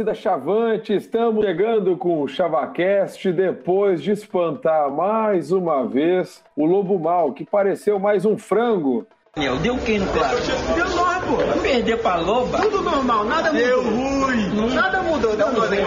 Torcida 0.00 0.14
Chavante, 0.14 0.94
estamos 0.94 1.44
chegando 1.44 1.94
com 1.94 2.22
o 2.22 2.28
Chavacast 2.28 3.30
depois 3.32 4.02
de 4.02 4.12
espantar 4.12 4.90
mais 4.90 5.52
uma 5.52 5.86
vez 5.86 6.42
o 6.56 6.64
Lobo 6.64 6.98
Mal, 6.98 7.34
que 7.34 7.44
pareceu 7.44 7.98
mais 7.98 8.24
um 8.24 8.38
frango. 8.38 9.06
Daniel, 9.34 9.56
deu 9.58 9.76
quem 9.76 9.98
no 9.98 10.10
clássico? 10.10 10.56
Deu 10.74 10.86
pô. 10.86 11.36
Vai 11.44 11.58
perder 11.60 11.98
pra 11.98 12.16
Loba? 12.16 12.62
Tudo 12.62 12.80
normal, 12.80 13.24
nada 13.26 13.52
mudou. 13.52 13.66
Deu 13.66 13.82
ruim. 13.82 14.74
Nada 14.74 15.02
mudou, 15.02 15.36
deu 15.36 15.46
a 15.46 15.50
gente. 15.50 15.84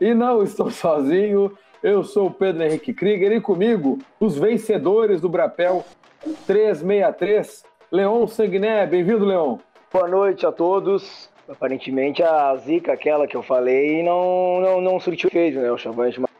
E 0.00 0.12
não 0.12 0.42
estou 0.42 0.70
sozinho, 0.72 1.56
eu 1.84 2.02
sou 2.02 2.26
o 2.26 2.34
Pedro 2.34 2.64
Henrique 2.64 2.92
Krieger 2.92 3.30
e 3.30 3.40
comigo 3.40 4.00
os 4.18 4.36
vencedores 4.36 5.20
do 5.20 5.28
Brapel 5.28 5.84
363, 6.48 7.64
Leon 7.92 8.26
Sanguiné. 8.26 8.84
Bem-vindo, 8.86 9.24
Leon. 9.24 9.58
Boa 9.90 10.06
noite 10.06 10.44
a 10.44 10.52
todos. 10.52 11.30
Aparentemente 11.48 12.22
a 12.22 12.54
zica, 12.56 12.92
aquela 12.92 13.26
que 13.26 13.34
eu 13.34 13.42
falei, 13.42 14.02
não, 14.02 14.60
não, 14.60 14.80
não 14.82 15.00
surtiu 15.00 15.28
efeito, 15.28 15.58
né? 15.58 15.72
O 15.72 15.78
Chavante 15.78 16.20
mais 16.20 16.30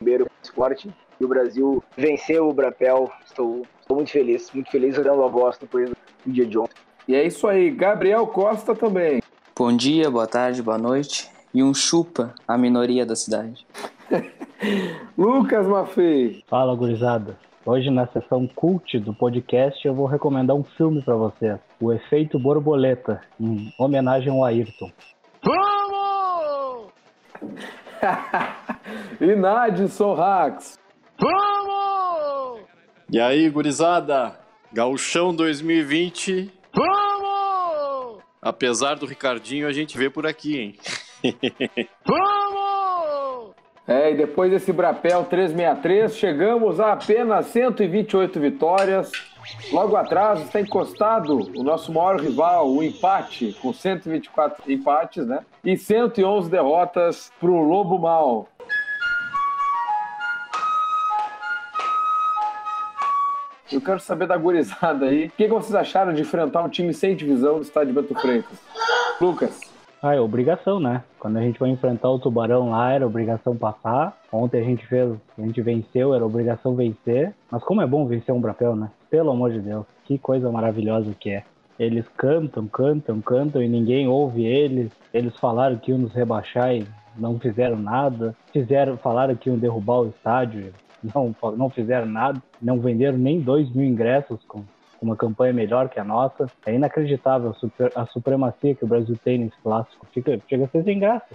forte 0.54 0.90
e 1.18 1.24
o 1.24 1.28
Brasil 1.28 1.82
venceu 1.96 2.46
o 2.46 2.52
Brapel. 2.52 3.10
Estou, 3.24 3.62
estou 3.80 3.96
muito 3.96 4.10
feliz, 4.10 4.50
muito 4.52 4.70
feliz 4.70 4.96
dando 4.96 5.22
a 5.22 5.28
voz 5.28 5.56
depois 5.56 5.88
do 5.88 5.96
dia 6.26 6.44
de 6.44 6.58
ontem. 6.58 6.74
E 7.08 7.14
é 7.14 7.26
isso 7.26 7.48
aí, 7.48 7.70
Gabriel 7.70 8.26
Costa 8.26 8.74
também. 8.74 9.22
Bom 9.56 9.74
dia, 9.74 10.10
boa 10.10 10.26
tarde, 10.26 10.62
boa 10.62 10.76
noite. 10.76 11.30
E 11.54 11.62
um 11.62 11.72
chupa 11.72 12.34
a 12.46 12.58
minoria 12.58 13.06
da 13.06 13.16
cidade. 13.16 13.66
Lucas 15.16 15.66
Maffei. 15.66 16.44
Fala, 16.46 16.76
gurizada. 16.76 17.38
Hoje, 17.64 17.88
na 17.88 18.06
sessão 18.08 18.46
cult 18.46 18.98
do 18.98 19.14
podcast, 19.14 19.86
eu 19.86 19.94
vou 19.94 20.04
recomendar 20.04 20.54
um 20.54 20.64
filme 20.64 21.00
pra 21.00 21.16
você. 21.16 21.58
O 21.80 21.92
Efeito 21.92 22.38
Borboleta, 22.38 23.20
em 23.38 23.72
homenagem 23.78 24.32
ao 24.32 24.44
Ayrton. 24.44 24.90
e 29.20 29.36
Nadson 29.36 30.14
Rax. 30.14 30.78
E 33.10 33.20
aí, 33.20 33.48
gurizada? 33.48 34.38
Gauchão 34.72 35.34
2020. 35.34 36.52
Vamos! 36.74 38.22
Apesar 38.42 38.96
do 38.96 39.06
Ricardinho, 39.06 39.66
a 39.66 39.72
gente 39.72 39.96
vê 39.96 40.10
por 40.10 40.26
aqui, 40.26 40.58
hein? 40.58 40.74
É, 43.90 44.12
e 44.12 44.16
depois 44.18 44.50
desse 44.50 44.70
Brapel 44.70 45.24
363, 45.24 46.14
chegamos 46.14 46.78
a 46.78 46.92
apenas 46.92 47.46
128 47.46 48.38
vitórias. 48.38 49.10
Logo 49.72 49.96
atrás 49.96 50.40
está 50.40 50.60
encostado 50.60 51.50
o 51.56 51.62
nosso 51.62 51.92
maior 51.92 52.20
rival, 52.20 52.70
o 52.70 52.82
empate, 52.82 53.56
com 53.60 53.72
124 53.72 54.70
empates, 54.72 55.26
né? 55.26 55.40
E 55.64 55.76
111 55.76 56.50
derrotas 56.50 57.30
para 57.38 57.50
o 57.50 57.62
Lobo 57.62 57.98
Mal. 57.98 58.48
Eu 63.70 63.82
quero 63.82 64.00
saber 64.00 64.26
da 64.26 64.36
gurizada 64.36 65.06
aí. 65.06 65.26
O 65.26 65.30
que 65.30 65.46
vocês 65.46 65.74
acharam 65.74 66.14
de 66.14 66.22
enfrentar 66.22 66.62
um 66.62 66.70
time 66.70 66.94
sem 66.94 67.14
divisão 67.14 67.56
no 67.56 67.62
estádio 67.62 67.92
Bento 67.92 68.14
Freitas? 68.14 68.58
Lucas. 69.20 69.60
Ah, 70.00 70.14
é 70.14 70.20
obrigação, 70.20 70.80
né? 70.80 71.02
Quando 71.18 71.36
a 71.36 71.42
gente 71.42 71.58
vai 71.58 71.68
enfrentar 71.68 72.08
o 72.08 72.18
Tubarão 72.18 72.70
lá, 72.70 72.92
era 72.92 73.06
obrigação 73.06 73.56
passar. 73.56 74.16
Ontem 74.32 74.60
a 74.60 74.64
gente 74.64 74.86
fez, 74.86 75.12
a 75.36 75.42
gente 75.42 75.60
venceu, 75.60 76.14
era 76.14 76.24
obrigação 76.24 76.74
vencer. 76.74 77.34
Mas 77.50 77.62
como 77.64 77.82
é 77.82 77.86
bom 77.86 78.06
vencer 78.06 78.34
um 78.34 78.40
Brapel, 78.40 78.74
né? 78.74 78.90
Pelo 79.10 79.30
amor 79.30 79.52
de 79.52 79.60
Deus, 79.60 79.86
que 80.04 80.18
coisa 80.18 80.50
maravilhosa 80.50 81.14
que 81.18 81.30
é. 81.30 81.44
Eles 81.78 82.04
cantam, 82.16 82.66
cantam, 82.66 83.20
cantam 83.20 83.62
e 83.62 83.68
ninguém 83.68 84.08
ouve 84.08 84.44
eles. 84.44 84.90
Eles 85.14 85.34
falaram 85.36 85.76
que 85.76 85.90
iam 85.90 85.98
nos 85.98 86.12
rebaixar 86.12 86.74
e 86.74 86.86
não 87.16 87.38
fizeram 87.38 87.76
nada. 87.76 88.34
Fizeram, 88.52 88.96
falaram 88.98 89.36
que 89.36 89.48
iam 89.48 89.58
derrubar 89.58 90.00
o 90.00 90.08
estádio, 90.08 90.74
não, 91.14 91.34
não 91.56 91.70
fizeram 91.70 92.06
nada. 92.06 92.42
Não 92.60 92.80
venderam 92.80 93.16
nem 93.16 93.40
dois 93.40 93.70
mil 93.70 93.86
ingressos 93.86 94.40
com 94.48 94.62
uma 95.00 95.16
campanha 95.16 95.52
melhor 95.52 95.88
que 95.88 96.00
a 96.00 96.04
nossa. 96.04 96.46
É 96.66 96.74
inacreditável 96.74 97.50
a, 97.50 97.54
super- 97.54 97.92
a 97.94 98.06
supremacia 98.06 98.74
que 98.74 98.84
o 98.84 98.88
Brasil 98.88 99.16
tem 99.24 99.38
nesse 99.38 99.56
clássico. 99.62 100.06
Fica, 100.12 100.38
chega 100.48 100.64
a 100.64 100.68
ser 100.68 100.82
sem 100.82 100.98
graça. 100.98 101.28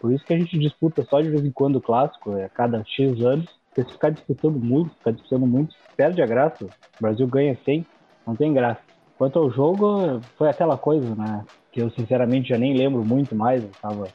Por 0.00 0.12
isso 0.12 0.24
que 0.26 0.34
a 0.34 0.38
gente 0.38 0.58
disputa 0.58 1.04
só 1.04 1.20
de 1.20 1.30
vez 1.30 1.44
em 1.44 1.52
quando 1.52 1.76
o 1.76 1.80
clássico, 1.80 2.36
é 2.36 2.44
a 2.44 2.48
cada 2.48 2.84
X 2.84 3.24
anos. 3.24 3.48
Porque 3.74 3.88
se 3.88 3.94
ficar 3.94 4.10
disputando 4.10 4.56
muito, 4.56 4.94
ficar 4.94 5.10
disputando 5.10 5.46
muito, 5.46 5.74
perde 5.96 6.22
a 6.22 6.26
graça. 6.26 6.64
O 6.64 7.02
Brasil 7.02 7.26
ganha 7.26 7.58
sem, 7.64 7.84
não 8.24 8.36
tem 8.36 8.54
graça. 8.54 8.80
Quanto 9.18 9.38
ao 9.38 9.50
jogo, 9.50 10.20
foi 10.38 10.48
aquela 10.48 10.78
coisa, 10.78 11.12
né? 11.16 11.44
Que 11.72 11.82
eu 11.82 11.90
sinceramente 11.90 12.50
já 12.50 12.58
nem 12.58 12.76
lembro 12.76 13.04
muito 13.04 13.34
mais. 13.34 13.64
Eu 13.64 13.70
tava 13.82 14.06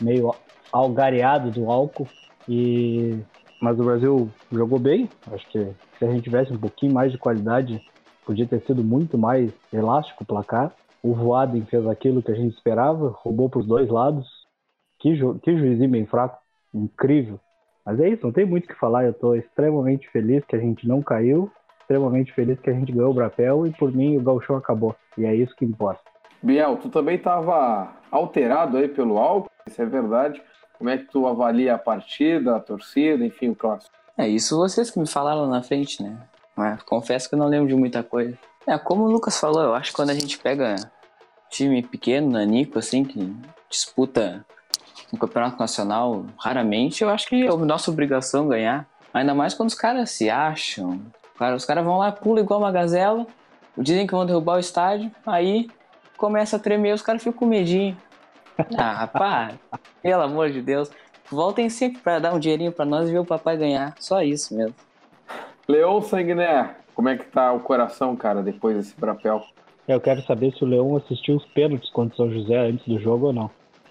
meio 0.00 0.34
algareado 0.70 1.50
do 1.50 1.70
álcool. 1.70 2.06
E... 2.46 3.18
Mas 3.60 3.80
o 3.80 3.84
Brasil 3.84 4.30
jogou 4.52 4.78
bem. 4.78 5.08
Acho 5.32 5.48
que 5.48 5.64
se 5.98 6.04
a 6.04 6.10
gente 6.10 6.24
tivesse 6.24 6.52
um 6.52 6.58
pouquinho 6.58 6.92
mais 6.92 7.10
de 7.10 7.16
qualidade, 7.16 7.82
podia 8.24 8.46
ter 8.46 8.60
sido 8.66 8.84
muito 8.84 9.16
mais 9.16 9.50
elástico 9.72 10.24
o 10.24 10.26
placar. 10.26 10.72
O 11.02 11.14
Voaden 11.14 11.64
fez 11.64 11.86
aquilo 11.86 12.22
que 12.22 12.32
a 12.32 12.34
gente 12.34 12.54
esperava, 12.54 13.14
roubou 13.16 13.48
para 13.48 13.60
os 13.60 13.66
dois 13.66 13.88
lados. 13.88 14.28
Que, 14.98 15.16
ju 15.16 15.38
que 15.42 15.56
juizinho 15.56 15.90
bem 15.90 16.04
fraco, 16.04 16.38
incrível. 16.74 17.40
Mas 17.86 18.00
é 18.00 18.08
isso, 18.08 18.26
não 18.26 18.32
tem 18.32 18.44
muito 18.44 18.64
o 18.64 18.68
que 18.68 18.74
falar. 18.74 19.04
Eu 19.04 19.12
estou 19.12 19.36
extremamente 19.36 20.10
feliz 20.10 20.44
que 20.44 20.56
a 20.56 20.58
gente 20.58 20.88
não 20.88 21.00
caiu, 21.00 21.48
extremamente 21.80 22.32
feliz 22.32 22.58
que 22.58 22.68
a 22.68 22.72
gente 22.72 22.90
ganhou 22.90 23.12
o 23.12 23.14
Brapel 23.14 23.64
e 23.64 23.70
por 23.70 23.92
mim 23.92 24.16
o 24.16 24.22
Gauchão 24.22 24.56
acabou. 24.56 24.96
E 25.16 25.24
é 25.24 25.32
isso 25.32 25.54
que 25.54 25.64
importa. 25.64 26.02
Biel, 26.42 26.76
tu 26.76 26.88
também 26.88 27.14
estava 27.14 27.92
alterado 28.10 28.76
aí 28.76 28.88
pelo 28.88 29.18
álcool, 29.18 29.50
isso 29.66 29.80
é 29.80 29.86
verdade. 29.86 30.42
Como 30.76 30.90
é 30.90 30.98
que 30.98 31.04
tu 31.04 31.26
avalia 31.26 31.74
a 31.74 31.78
partida, 31.78 32.56
a 32.56 32.60
torcida, 32.60 33.24
enfim, 33.24 33.50
o 33.50 33.56
clássico? 33.56 33.94
É 34.18 34.28
isso 34.28 34.56
vocês 34.56 34.90
que 34.90 34.98
me 34.98 35.06
falaram 35.06 35.46
na 35.46 35.62
frente, 35.62 36.02
né? 36.02 36.18
Mas 36.56 36.82
confesso 36.82 37.28
que 37.28 37.34
eu 37.34 37.38
não 37.38 37.46
lembro 37.46 37.68
de 37.68 37.74
muita 37.74 38.02
coisa. 38.02 38.36
É, 38.66 38.76
como 38.76 39.04
o 39.04 39.10
Lucas 39.10 39.38
falou, 39.38 39.62
eu 39.62 39.74
acho 39.74 39.90
que 39.90 39.96
quando 39.96 40.10
a 40.10 40.14
gente 40.14 40.38
pega 40.38 40.74
time 41.48 41.82
pequeno, 41.82 42.30
nanico, 42.30 42.78
assim, 42.78 43.04
que 43.04 43.32
disputa 43.70 44.44
um 45.12 45.16
campeonato 45.16 45.58
nacional 45.58 46.24
raramente, 46.38 47.02
eu 47.02 47.10
acho 47.10 47.28
que 47.28 47.46
é 47.46 47.56
nossa 47.56 47.90
obrigação 47.90 48.48
ganhar. 48.48 48.86
Ainda 49.12 49.34
mais 49.34 49.54
quando 49.54 49.68
os 49.68 49.74
caras 49.74 50.10
se 50.10 50.28
acham. 50.28 51.00
Cara, 51.38 51.56
os 51.56 51.64
caras 51.64 51.84
vão 51.84 51.98
lá, 51.98 52.12
pulam 52.12 52.42
igual 52.42 52.60
uma 52.60 52.72
gazela, 52.72 53.26
dizem 53.76 54.06
que 54.06 54.14
vão 54.14 54.26
derrubar 54.26 54.56
o 54.56 54.60
estádio, 54.60 55.10
aí 55.26 55.68
começa 56.16 56.56
a 56.56 56.58
tremer, 56.58 56.94
os 56.94 57.02
caras 57.02 57.22
ficam 57.22 57.38
com 57.38 57.46
medinho. 57.46 57.96
Ah, 58.76 58.92
rapaz, 59.04 59.54
pelo 60.02 60.22
amor 60.22 60.50
de 60.50 60.62
Deus. 60.62 60.90
Voltem 61.30 61.68
sempre 61.68 62.00
pra 62.00 62.18
dar 62.18 62.32
um 62.32 62.38
dinheirinho 62.38 62.72
pra 62.72 62.84
nós 62.84 63.08
e 63.08 63.12
ver 63.12 63.18
o 63.18 63.24
papai 63.24 63.56
ganhar. 63.56 63.94
Só 63.98 64.22
isso 64.22 64.56
mesmo. 64.56 64.74
Leon 65.68 66.00
Sanguiné, 66.00 66.76
como 66.94 67.08
é 67.08 67.16
que 67.16 67.24
tá 67.24 67.52
o 67.52 67.60
coração, 67.60 68.14
cara, 68.14 68.42
depois 68.42 68.76
desse 68.76 68.98
Brapel? 68.98 69.44
Eu 69.88 70.00
quero 70.00 70.22
saber 70.22 70.52
se 70.52 70.64
o 70.64 70.66
Leão 70.66 70.96
assistiu 70.96 71.36
os 71.36 71.44
pênaltis 71.46 71.90
contra 71.90 72.14
o 72.14 72.16
São 72.16 72.30
José 72.30 72.56
antes 72.56 72.86
do 72.86 72.98
jogo 72.98 73.26
ou 73.26 73.32
não. 73.32 73.50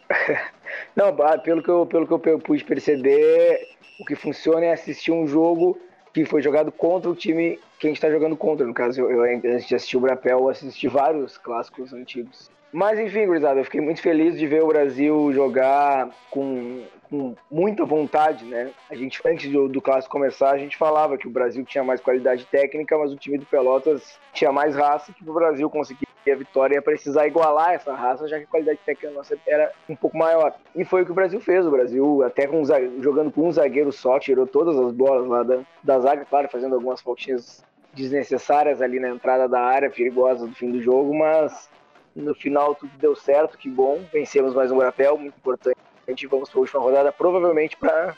Não, 0.95 1.15
pelo 1.43 1.61
que, 1.61 1.69
eu, 1.69 1.85
pelo 1.85 2.07
que 2.07 2.29
eu 2.29 2.39
pude 2.39 2.63
perceber, 2.63 3.67
o 3.99 4.05
que 4.05 4.15
funciona 4.15 4.65
é 4.65 4.73
assistir 4.73 5.11
um 5.11 5.27
jogo 5.27 5.77
que 6.13 6.25
foi 6.25 6.41
jogado 6.41 6.71
contra 6.71 7.09
o 7.09 7.15
time 7.15 7.59
que 7.79 7.87
a 7.87 7.89
gente 7.89 7.97
está 7.97 8.09
jogando 8.09 8.37
contra. 8.37 8.65
No 8.65 8.73
caso, 8.73 9.01
eu, 9.01 9.11
eu 9.11 9.53
antes 9.53 9.67
de 9.67 9.75
assistir 9.75 9.97
o 9.97 9.99
Brapel, 9.99 10.39
eu 10.39 10.49
assisti 10.49 10.87
vários 10.87 11.37
clássicos 11.37 11.93
antigos. 11.93 12.49
Mas 12.71 12.99
enfim, 12.99 13.25
gurizada, 13.25 13.59
eu 13.59 13.63
fiquei 13.63 13.79
muito 13.79 14.01
feliz 14.01 14.37
de 14.37 14.45
ver 14.47 14.61
o 14.61 14.67
Brasil 14.67 15.31
jogar 15.31 16.09
com, 16.29 16.83
com 17.09 17.33
muita 17.49 17.85
vontade, 17.85 18.43
né? 18.43 18.71
A 18.89 18.95
gente, 18.95 19.21
antes 19.25 19.49
do, 19.49 19.69
do 19.69 19.81
clássico 19.81 20.11
começar, 20.11 20.51
a 20.51 20.57
gente 20.57 20.75
falava 20.75 21.17
que 21.17 21.27
o 21.27 21.31
Brasil 21.31 21.63
tinha 21.63 21.85
mais 21.85 22.01
qualidade 22.01 22.45
técnica, 22.45 22.97
mas 22.97 23.13
o 23.13 23.15
time 23.15 23.37
do 23.37 23.45
Pelotas 23.45 24.19
tinha 24.33 24.51
mais 24.51 24.75
raça, 24.75 25.13
que 25.13 25.29
o 25.29 25.33
Brasil 25.33 25.69
conseguia 25.69 26.04
a 26.31 26.35
vitória 26.35 26.75
ia 26.75 26.81
precisar 26.81 27.27
igualar 27.27 27.73
essa 27.73 27.93
raça, 27.93 28.27
já 28.27 28.37
que 28.37 28.43
a 28.43 28.47
qualidade 28.47 28.79
técnica 28.85 29.13
nossa 29.13 29.37
era 29.47 29.71
um 29.89 29.95
pouco 29.95 30.17
maior. 30.17 30.53
E 30.75 30.83
foi 30.83 31.01
o 31.01 31.05
que 31.05 31.11
o 31.11 31.15
Brasil 31.15 31.39
fez. 31.39 31.65
O 31.65 31.71
Brasil, 31.71 32.23
até 32.23 32.47
com 32.47 32.61
um 32.61 32.65
zague- 32.65 33.01
jogando 33.01 33.31
com 33.31 33.47
um 33.47 33.51
zagueiro 33.51 33.91
só, 33.91 34.19
tirou 34.19 34.45
todas 34.47 34.77
as 34.77 34.91
bolas 34.91 35.27
lá 35.27 35.43
da, 35.43 35.59
da 35.83 35.99
zaga, 35.99 36.25
claro, 36.25 36.49
fazendo 36.49 36.75
algumas 36.75 37.01
faltinhas 37.01 37.63
desnecessárias 37.93 38.81
ali 38.81 38.99
na 38.99 39.09
entrada 39.09 39.47
da 39.47 39.61
área, 39.61 39.89
perigosa 39.89 40.45
do 40.45 40.53
fim 40.53 40.71
do 40.71 40.81
jogo, 40.81 41.13
mas 41.17 41.69
no 42.15 42.35
final 42.35 42.75
tudo 42.75 42.91
deu 42.97 43.15
certo, 43.15 43.57
que 43.57 43.69
bom. 43.69 44.01
Vencemos 44.11 44.53
mais 44.53 44.71
um 44.71 44.77
Brapel, 44.77 45.17
muito 45.17 45.35
importante. 45.37 45.77
A 46.07 46.11
gente 46.11 46.27
vamos 46.27 46.49
para 46.49 46.59
a 46.59 46.61
última 46.61 46.81
rodada, 46.81 47.11
provavelmente 47.11 47.75
para 47.77 48.15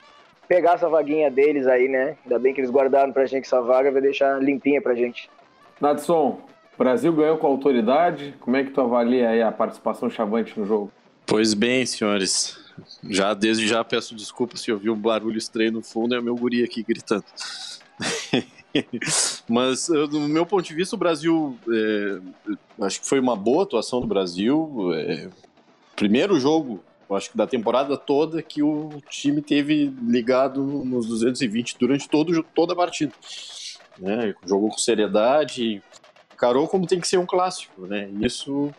pegar 0.48 0.74
essa 0.74 0.90
vaguinha 0.90 1.30
deles 1.30 1.68
aí, 1.68 1.88
né? 1.88 2.18
Ainda 2.24 2.40
bem 2.40 2.54
que 2.54 2.60
eles 2.60 2.72
guardaram 2.72 3.12
pra 3.14 3.26
gente 3.26 3.46
essa 3.46 3.62
vaga, 3.62 3.92
vai 3.92 4.02
deixar 4.02 4.42
limpinha 4.42 4.82
pra 4.82 4.94
gente. 4.94 5.30
Nadson, 5.80 6.42
o 6.78 6.84
Brasil 6.84 7.12
ganhou 7.12 7.38
com 7.38 7.48
autoridade. 7.48 8.36
Como 8.40 8.56
é 8.56 8.64
que 8.64 8.70
tu 8.70 8.80
avalia 8.80 9.48
a 9.48 9.52
participação 9.52 10.10
chavante 10.10 10.58
no 10.60 10.66
jogo? 10.66 10.92
Pois 11.26 11.56
bem, 11.56 11.86
senhores. 11.86 12.58
Já 13.10 13.34
desde 13.34 13.68
já 13.68 13.84
peço 13.84 14.14
desculpas 14.14 14.62
se 14.62 14.72
ouvir 14.72 14.92
um 14.92 14.96
barulho 14.96 15.38
estranho 15.38 15.72
no 15.72 15.82
fundo, 15.82 16.14
é 16.14 16.22
meu 16.22 16.36
guri 16.36 16.64
aqui 16.64 16.84
gritando. 16.84 17.26
Mas, 19.50 19.88
do 19.88 20.20
meu 20.22 20.46
ponto 20.46 20.64
de 20.64 20.76
vista, 20.76 20.96
o 20.96 21.00
Brasil. 21.00 21.58
É, 21.68 22.20
acho 22.86 23.02
que 23.02 23.08
foi 23.08 23.20
uma 23.20 23.36
boa 23.36 23.64
atuação 23.64 24.00
do 24.00 24.06
Brasil. 24.06 24.92
É, 24.94 25.30
primeiro 25.96 26.40
jogo, 26.40 26.84
acho 27.10 27.32
que 27.32 27.38
da 27.38 27.48
temporada 27.48 27.98
toda, 27.98 28.42
que 28.44 28.62
o 28.62 29.02
time 29.10 29.42
teve 29.42 29.92
ligado 30.04 30.62
nos 30.62 31.08
220 31.08 31.76
durante 31.80 32.08
todo, 32.08 32.44
toda 32.54 32.74
a 32.74 32.76
partida. 32.76 33.14
Né? 33.98 34.36
Jogou 34.46 34.70
com 34.70 34.78
seriedade, 34.78 35.82
carou 36.38 36.68
como 36.68 36.88
tem 36.88 37.00
que 37.00 37.08
ser 37.08 37.18
um 37.18 37.26
clássico. 37.26 37.86
Né? 37.88 38.10
Isso 38.22 38.74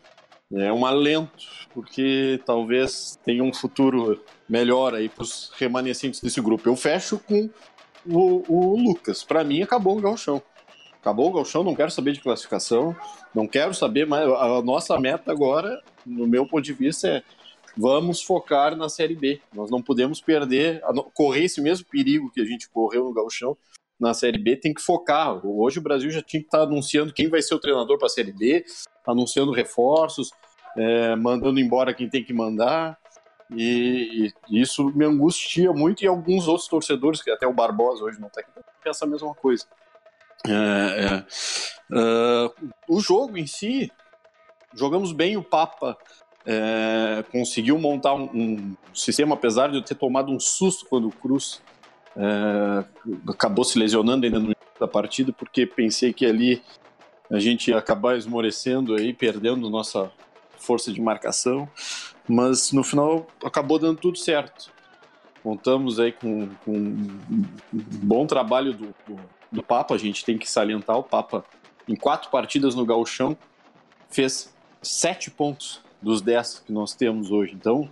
é 0.53 0.73
um 0.73 0.87
alento, 0.87 1.47
porque 1.75 2.41
talvez 2.47 3.19
tenha 3.25 3.43
um 3.43 3.53
futuro 3.53 4.23
melhor 4.49 4.95
aí 4.95 5.09
para 5.09 5.23
os 5.23 5.51
remanescentes 5.57 6.21
desse 6.21 6.41
grupo. 6.41 6.69
Eu 6.69 6.77
fecho 6.77 7.19
com 7.19 7.51
o, 8.07 8.45
o 8.49 8.77
Lucas. 8.81 9.23
Para 9.23 9.45
mim, 9.45 9.63
acabou 9.63 9.99
o 9.99 10.01
galchão. 10.01 10.43
Acabou 11.01 11.29
o 11.29 11.33
galchão, 11.33 11.63
não 11.63 11.75
quero 11.75 11.91
saber 11.91 12.13
de 12.13 12.21
classificação, 12.21 12.97
não 13.35 13.47
quero 13.47 13.73
saber 13.73 14.07
mais. 14.07 14.29
A 14.29 14.63
nossa 14.63 14.99
meta 14.99 15.31
agora, 15.31 15.83
no 16.05 16.27
meu 16.27 16.47
ponto 16.47 16.65
de 16.65 16.73
vista, 16.73 17.09
é 17.09 17.23
vamos 17.77 18.23
focar 18.23 18.75
na 18.77 18.89
Série 18.89 19.15
B. 19.15 19.41
Nós 19.55 19.71
não 19.71 19.81
podemos 19.81 20.21
perder, 20.21 20.83
correr 21.15 21.45
esse 21.45 21.61
mesmo 21.61 21.87
perigo 21.87 22.31
que 22.33 22.41
a 22.41 22.45
gente 22.45 22.69
correu 22.69 23.05
no 23.05 23.13
galchão 23.13 23.57
na 23.99 24.15
Série 24.15 24.39
B, 24.39 24.57
tem 24.57 24.73
que 24.73 24.83
focar. 24.83 25.45
Hoje 25.45 25.79
o 25.79 25.83
Brasil 25.83 26.11
já 26.11 26.23
tinha 26.23 26.41
que 26.41 26.47
estar 26.47 26.63
anunciando 26.63 27.13
quem 27.13 27.29
vai 27.29 27.43
ser 27.43 27.55
o 27.55 27.59
treinador 27.59 27.99
para 27.99 28.07
a 28.07 28.11
Série 28.11 28.33
B, 28.33 28.65
anunciando 29.07 29.53
reforços, 29.53 30.31
é, 30.77 31.17
mandando 31.17 31.59
embora 31.59 31.95
quem 31.95 32.09
tem 32.09 32.23
que 32.23 32.33
mandar. 32.33 32.99
E, 33.51 34.33
e, 34.49 34.61
isso 34.61 34.91
me 34.95 35.05
angustia 35.05 35.73
muito 35.73 36.05
e 36.05 36.07
alguns 36.07 36.47
outros 36.47 36.69
torcedores, 36.69 37.23
que 37.23 37.31
até 37.31 37.47
o 37.47 37.53
Barbosa 37.53 38.05
hoje 38.05 38.21
não 38.21 38.29
está 38.29 38.43
aqui, 38.43 38.51
pensa 38.85 39.05
a 39.05 39.09
mesma 39.09 39.35
coisa. 39.35 39.65
É, 40.47 40.53
é, 40.53 41.25
é, 41.93 42.51
o 42.89 43.01
jogo 43.01 43.37
em 43.37 43.47
si, 43.47 43.91
jogamos 44.75 45.13
bem, 45.13 45.37
o 45.37 45.43
Papa 45.43 45.97
é, 46.47 47.25
conseguiu 47.33 47.79
montar 47.79 48.15
um, 48.15 48.25
um, 48.35 48.77
sistema, 48.95 49.35
apesar 49.35 49.69
de 49.69 49.77
eu 49.77 49.83
ter 49.83 49.95
tomado 49.95 50.31
um 50.31 50.39
susto 50.39 50.87
quando 50.87 51.09
o 51.09 51.13
Cruz 51.13 51.61
é, 52.19 52.85
acabou 53.29 53.65
se 53.65 53.79
lesionando 53.79 54.27
ainda 54.27 54.39
no 54.39 54.47
início 54.47 54.81
da 54.81 54.89
partida, 54.89 55.33
porque 55.33 55.65
pensei 55.65 56.13
que 56.13 56.27
ali 56.27 56.63
a 57.31 57.39
gente 57.39 57.71
ia 57.71 57.79
acabar 57.79 58.17
esmorecendo 58.17 58.95
aí, 58.95 59.13
perdendo 59.13 59.71
nossa 59.71 60.11
força 60.59 60.93
de 60.93 61.01
marcação 61.01 61.69
mas 62.29 62.73
no 62.73 62.85
final 62.85 63.27
acabou 63.43 63.79
dando 63.79 63.99
tudo 63.99 64.19
certo. 64.19 64.71
Contamos 65.43 65.99
aí 65.99 66.13
com, 66.13 66.49
com 66.65 66.77
um 66.77 67.19
bom 67.73 68.27
trabalho 68.27 68.75
do, 68.75 68.95
do, 69.07 69.21
do, 69.51 69.63
Papa, 69.63 69.95
a 69.95 69.99
gente 69.99 70.25
tem 70.25 70.37
que 70.37 70.49
salientar 70.49 70.99
o 70.99 71.03
Papa. 71.03 71.45
Em 71.89 71.97
quatro 71.97 72.31
partidas 72.31 72.75
no 72.75 72.85
Gauchão, 72.85 73.37
fez 74.11 74.55
sete 74.83 75.31
pontos 75.31 75.81
dos 76.03 76.21
dez 76.21 76.59
que 76.59 76.71
nós 76.71 76.95
temos 76.95 77.31
hoje. 77.31 77.55
Então, 77.55 77.89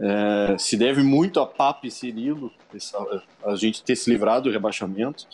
é, 0.00 0.56
se 0.58 0.76
deve 0.76 1.02
muito 1.02 1.40
a 1.40 1.46
Papa 1.46 1.86
e 1.86 1.90
Cirilo, 1.90 2.50
essa, 2.74 2.98
a 3.44 3.54
gente 3.54 3.82
ter 3.82 3.94
se 3.96 4.10
livrado 4.10 4.48
do 4.48 4.52
rebaixamento. 4.52 5.26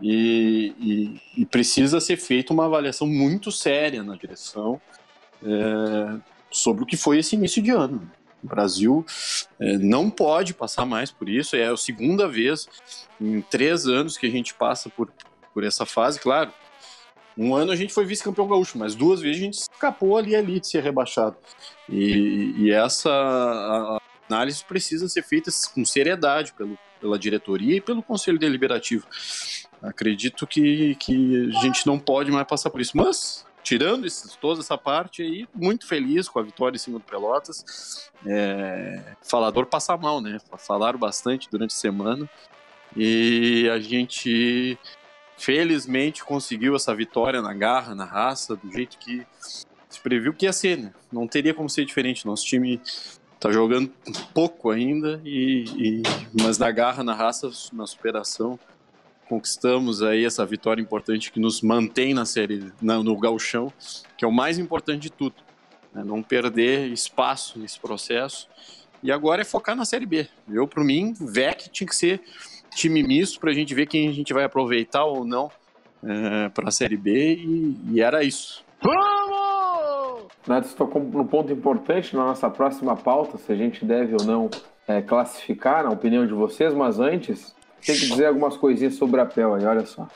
E, 0.00 0.72
e, 0.78 1.42
e, 1.42 1.44
precisa 1.44 2.00
ser 2.00 2.16
feita 2.16 2.54
uma 2.54 2.64
avaliação 2.64 3.06
muito 3.06 3.52
séria 3.52 4.02
na 4.02 4.16
direção. 4.16 4.80
É, 5.42 6.20
sobre 6.50 6.82
o 6.82 6.86
que 6.86 6.96
foi 6.96 7.18
esse 7.18 7.36
início 7.36 7.62
de 7.62 7.70
ano. 7.70 8.10
O 8.42 8.46
Brasil 8.46 9.04
é, 9.58 9.76
não 9.76 10.08
pode 10.08 10.54
passar 10.54 10.86
mais 10.86 11.10
por 11.10 11.28
isso. 11.28 11.54
É 11.54 11.66
a 11.66 11.76
segunda 11.76 12.26
vez 12.26 12.66
em 13.20 13.42
três 13.42 13.86
anos 13.86 14.16
que 14.16 14.26
a 14.26 14.30
gente 14.30 14.54
passa 14.54 14.88
por, 14.88 15.12
por 15.52 15.64
essa 15.64 15.84
fase. 15.84 16.18
Claro, 16.18 16.52
um 17.42 17.54
ano 17.56 17.72
a 17.72 17.76
gente 17.76 17.94
foi 17.94 18.04
vice-campeão 18.04 18.46
gaúcho, 18.46 18.76
mas 18.76 18.94
duas 18.94 19.22
vezes 19.22 19.40
a 19.40 19.44
gente 19.44 19.54
escapou 19.54 20.18
ali 20.18 20.36
ali 20.36 20.60
de 20.60 20.68
ser 20.68 20.82
rebaixado. 20.82 21.36
E, 21.88 22.52
e 22.58 22.70
essa 22.70 23.98
análise 24.28 24.62
precisa 24.62 25.08
ser 25.08 25.22
feita 25.22 25.50
com 25.74 25.82
seriedade 25.82 26.52
pelo, 26.52 26.78
pela 27.00 27.18
diretoria 27.18 27.76
e 27.76 27.80
pelo 27.80 28.02
conselho 28.02 28.38
deliberativo. 28.38 29.06
Acredito 29.82 30.46
que, 30.46 30.94
que 30.96 31.50
a 31.56 31.60
gente 31.62 31.86
não 31.86 31.98
pode 31.98 32.30
mais 32.30 32.46
passar 32.46 32.68
por 32.68 32.78
isso. 32.78 32.94
Mas 32.94 33.46
tirando 33.62 34.06
isso, 34.06 34.36
toda 34.38 34.60
essa 34.60 34.76
parte 34.76 35.22
aí, 35.22 35.48
muito 35.54 35.86
feliz 35.86 36.28
com 36.28 36.38
a 36.38 36.42
vitória 36.42 36.76
em 36.76 36.78
cima 36.78 36.98
do 36.98 37.04
Pelotas. 37.04 38.10
É, 38.26 39.14
falador 39.22 39.64
passa 39.64 39.96
mal, 39.96 40.20
né? 40.20 40.38
Falaram 40.58 40.98
bastante 40.98 41.48
durante 41.50 41.74
a 41.74 41.78
semana. 41.78 42.28
E 42.94 43.66
a 43.72 43.78
gente, 43.78 44.78
felizmente, 45.40 46.22
conseguiu 46.22 46.76
essa 46.76 46.94
vitória 46.94 47.40
na 47.40 47.54
garra, 47.54 47.94
na 47.94 48.04
raça, 48.04 48.54
do 48.54 48.70
jeito 48.70 48.98
que 48.98 49.26
se 49.88 49.98
previu 49.98 50.34
que 50.34 50.44
ia 50.44 50.52
ser, 50.52 50.76
né? 50.76 50.92
Não 51.10 51.26
teria 51.26 51.54
como 51.54 51.68
ser 51.68 51.86
diferente. 51.86 52.26
Nosso 52.26 52.44
time 52.44 52.78
tá 53.40 53.50
jogando 53.50 53.90
pouco 54.34 54.70
ainda, 54.70 55.18
e, 55.24 55.64
e 55.78 56.02
mas 56.42 56.58
na 56.58 56.70
garra, 56.70 57.02
na 57.02 57.14
raça, 57.14 57.50
na 57.72 57.86
superação 57.86 58.58
conquistamos 59.30 60.02
aí 60.02 60.24
essa 60.24 60.44
vitória 60.44 60.82
importante 60.82 61.30
que 61.30 61.38
nos 61.38 61.62
mantém 61.62 62.12
na 62.12 62.26
série, 62.26 62.72
na, 62.82 63.00
no 63.00 63.16
gauchão, 63.16 63.72
que 64.18 64.24
é 64.24 64.28
o 64.28 64.32
mais 64.32 64.58
importante 64.58 65.02
de 65.02 65.10
tudo. 65.10 65.36
Né? 65.94 66.02
Não 66.04 66.20
perder 66.20 66.88
espaço 66.88 67.56
nesse 67.56 67.78
processo. 67.78 68.48
E 69.02 69.10
agora 69.12 69.42
é 69.42 69.44
focar 69.44 69.76
na 69.76 69.84
Série 69.84 70.04
B. 70.04 70.28
Eu, 70.48 70.66
para 70.66 70.82
mim, 70.82 71.14
VEC 71.18 71.70
tinha 71.70 71.86
que 71.86 71.94
ser 71.94 72.20
time 72.70 73.02
misto 73.02 73.40
para 73.40 73.50
a 73.50 73.54
gente 73.54 73.74
ver 73.74 73.86
quem 73.86 74.08
a 74.08 74.12
gente 74.12 74.32
vai 74.32 74.44
aproveitar 74.44 75.04
ou 75.04 75.24
não 75.24 75.50
é, 76.02 76.48
para 76.48 76.68
a 76.68 76.72
Série 76.72 76.96
B 76.96 77.34
e, 77.34 77.76
e, 77.92 78.00
era 78.00 78.22
isso. 78.22 78.64
Vamos! 78.82 80.28
Neto 80.46 80.74
tocou 80.74 81.02
no 81.02 81.24
ponto 81.24 81.52
importante 81.52 82.16
na 82.16 82.24
nossa 82.24 82.48
próxima 82.48 82.96
pauta, 82.96 83.36
se 83.36 83.52
a 83.52 83.56
gente 83.56 83.84
deve 83.84 84.14
ou 84.18 84.24
não 84.24 84.50
é, 84.88 85.02
classificar, 85.02 85.84
na 85.84 85.90
opinião 85.90 86.26
de 86.26 86.32
vocês, 86.32 86.72
mas 86.72 86.98
antes, 86.98 87.54
tem 87.84 87.94
que 87.94 88.06
dizer 88.08 88.26
algumas 88.26 88.56
coisinhas 88.56 88.94
sobre 88.94 89.20
a 89.20 89.26
Pel 89.26 89.54
aí, 89.54 89.64
olha 89.64 89.84
só. 89.84 90.08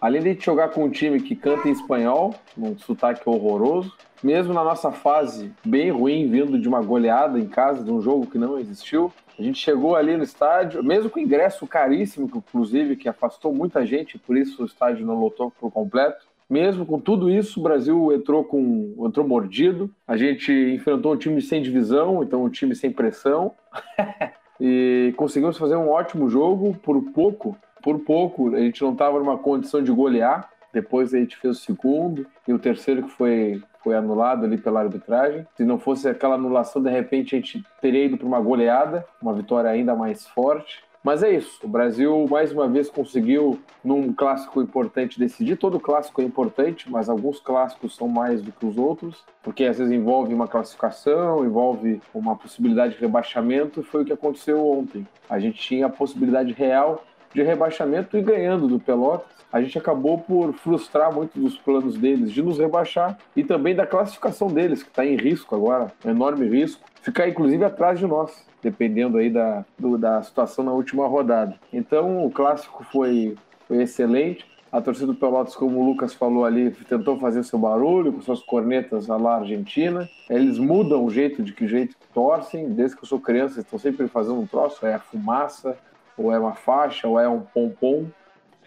Além 0.00 0.22
de 0.22 0.44
jogar 0.44 0.68
com 0.68 0.84
um 0.84 0.90
time 0.90 1.20
que 1.20 1.34
canta 1.34 1.68
em 1.68 1.72
espanhol, 1.72 2.34
num 2.56 2.76
sotaque 2.78 3.28
horroroso, 3.28 3.92
mesmo 4.22 4.52
na 4.52 4.62
nossa 4.62 4.92
fase 4.92 5.52
bem 5.64 5.90
ruim, 5.90 6.30
vindo 6.30 6.58
de 6.58 6.68
uma 6.68 6.82
goleada 6.82 7.38
em 7.38 7.46
casa, 7.46 7.82
de 7.82 7.90
um 7.90 8.00
jogo 8.00 8.26
que 8.26 8.38
não 8.38 8.58
existiu, 8.58 9.12
a 9.38 9.42
gente 9.42 9.58
chegou 9.58 9.96
ali 9.96 10.16
no 10.16 10.22
estádio, 10.22 10.82
mesmo 10.82 11.10
com 11.10 11.18
ingresso 11.18 11.66
caríssimo, 11.66 12.30
inclusive, 12.34 12.96
que 12.96 13.08
afastou 13.08 13.52
muita 13.52 13.84
gente, 13.84 14.18
por 14.18 14.36
isso 14.36 14.62
o 14.62 14.66
estádio 14.66 15.04
não 15.04 15.18
lotou 15.18 15.50
por 15.50 15.70
completo. 15.72 16.24
Mesmo 16.48 16.84
com 16.84 17.00
tudo 17.00 17.30
isso, 17.30 17.58
o 17.58 17.62
Brasil 17.62 18.12
entrou 18.12 18.44
com 18.44 18.94
entrou 19.06 19.26
mordido. 19.26 19.90
A 20.06 20.16
gente 20.16 20.52
enfrentou 20.52 21.14
um 21.14 21.16
time 21.16 21.40
sem 21.40 21.62
divisão, 21.62 22.22
então 22.22 22.44
um 22.44 22.50
time 22.50 22.74
sem 22.76 22.92
pressão. 22.92 23.52
e 24.60 25.12
conseguimos 25.16 25.56
fazer 25.56 25.76
um 25.76 25.88
ótimo 25.88 26.28
jogo 26.28 26.76
por 26.82 27.00
pouco. 27.12 27.56
Por 27.82 27.98
pouco, 28.00 28.54
a 28.54 28.60
gente 28.60 28.82
não 28.82 28.92
estava 28.92 29.18
numa 29.18 29.38
condição 29.38 29.82
de 29.82 29.90
golear. 29.90 30.48
Depois 30.72 31.14
a 31.14 31.18
gente 31.18 31.36
fez 31.36 31.58
o 31.58 31.60
segundo 31.60 32.26
e 32.46 32.52
o 32.52 32.58
terceiro 32.58 33.04
que 33.04 33.10
foi, 33.10 33.62
foi 33.84 33.94
anulado 33.94 34.46
ali 34.46 34.56
pela 34.56 34.80
arbitragem. 34.80 35.46
Se 35.56 35.64
não 35.64 35.78
fosse 35.78 36.08
aquela 36.08 36.34
anulação, 36.34 36.82
de 36.82 36.90
repente 36.90 37.36
a 37.36 37.38
gente 37.38 37.62
teria 37.80 38.06
ido 38.06 38.16
para 38.16 38.26
uma 38.26 38.40
goleada, 38.40 39.06
uma 39.20 39.34
vitória 39.34 39.70
ainda 39.70 39.94
mais 39.94 40.26
forte. 40.26 40.82
Mas 41.04 41.22
é 41.22 41.30
isso. 41.30 41.60
O 41.62 41.68
Brasil 41.68 42.26
mais 42.30 42.50
uma 42.50 42.66
vez 42.66 42.88
conseguiu, 42.88 43.60
num 43.84 44.10
clássico 44.10 44.62
importante, 44.62 45.18
decidir. 45.18 45.56
Todo 45.56 45.78
clássico 45.78 46.22
é 46.22 46.24
importante, 46.24 46.90
mas 46.90 47.10
alguns 47.10 47.38
clássicos 47.38 47.94
são 47.94 48.08
mais 48.08 48.40
do 48.40 48.50
que 48.50 48.64
os 48.64 48.78
outros, 48.78 49.22
porque 49.42 49.64
às 49.64 49.76
vezes 49.76 49.92
envolve 49.92 50.32
uma 50.32 50.48
classificação, 50.48 51.44
envolve 51.44 52.00
uma 52.14 52.34
possibilidade 52.34 52.94
de 52.94 53.00
rebaixamento, 53.00 53.80
e 53.80 53.84
foi 53.84 54.00
o 54.00 54.04
que 54.06 54.14
aconteceu 54.14 54.66
ontem. 54.66 55.06
A 55.28 55.38
gente 55.38 55.58
tinha 55.58 55.86
a 55.86 55.90
possibilidade 55.90 56.54
real 56.54 57.04
de 57.34 57.42
rebaixamento 57.42 58.16
e 58.16 58.22
ganhando 58.22 58.68
do 58.68 58.78
Pelotas. 58.78 59.34
A 59.52 59.60
gente 59.60 59.78
acabou 59.78 60.18
por 60.18 60.52
frustrar 60.54 61.12
muito 61.12 61.38
dos 61.38 61.56
planos 61.58 61.96
deles 61.96 62.32
de 62.32 62.42
nos 62.42 62.58
rebaixar 62.58 63.18
e 63.36 63.44
também 63.44 63.74
da 63.74 63.86
classificação 63.86 64.48
deles, 64.48 64.82
que 64.82 64.88
está 64.88 65.04
em 65.04 65.16
risco 65.16 65.54
agora, 65.54 65.92
um 66.04 66.10
enorme 66.10 66.48
risco, 66.48 66.82
ficar 67.02 67.28
inclusive 67.28 67.64
atrás 67.64 67.98
de 67.98 68.06
nós 68.06 68.44
dependendo 68.64 69.18
aí 69.18 69.28
da, 69.28 69.64
do, 69.78 69.98
da 69.98 70.22
situação 70.22 70.64
na 70.64 70.72
última 70.72 71.06
rodada. 71.06 71.54
Então 71.70 72.24
o 72.24 72.30
clássico 72.30 72.82
foi, 72.90 73.36
foi 73.68 73.82
excelente. 73.82 74.46
A 74.72 74.80
torcida 74.80 75.06
do 75.06 75.14
Pelotas, 75.14 75.54
como 75.54 75.78
o 75.78 75.86
Lucas 75.86 76.14
falou 76.14 76.44
ali, 76.44 76.70
tentou 76.88 77.16
fazer 77.20 77.44
seu 77.44 77.58
barulho 77.58 78.12
com 78.12 78.20
suas 78.22 78.40
cornetas 78.40 79.06
lá 79.06 79.36
Argentina. 79.36 80.08
Eles 80.28 80.58
mudam 80.58 81.04
o 81.04 81.10
jeito 81.10 81.44
de 81.44 81.52
que 81.52 81.68
jeito 81.68 81.94
que 81.96 82.08
torcem. 82.12 82.70
Desde 82.70 82.96
que 82.96 83.04
eu 83.04 83.08
sou 83.08 83.20
criança, 83.20 83.60
estão 83.60 83.78
sempre 83.78 84.08
fazendo 84.08 84.40
um 84.40 84.46
troço. 84.46 84.84
É 84.84 84.94
a 84.94 84.98
fumaça, 84.98 85.78
ou 86.16 86.32
é 86.32 86.38
uma 86.38 86.54
faixa, 86.54 87.08
ou 87.08 87.18
é 87.18 87.28
um 87.28 87.40
pompom. 87.40 88.06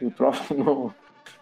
O 0.01 0.11
troço 0.11 0.53
não, 0.55 0.93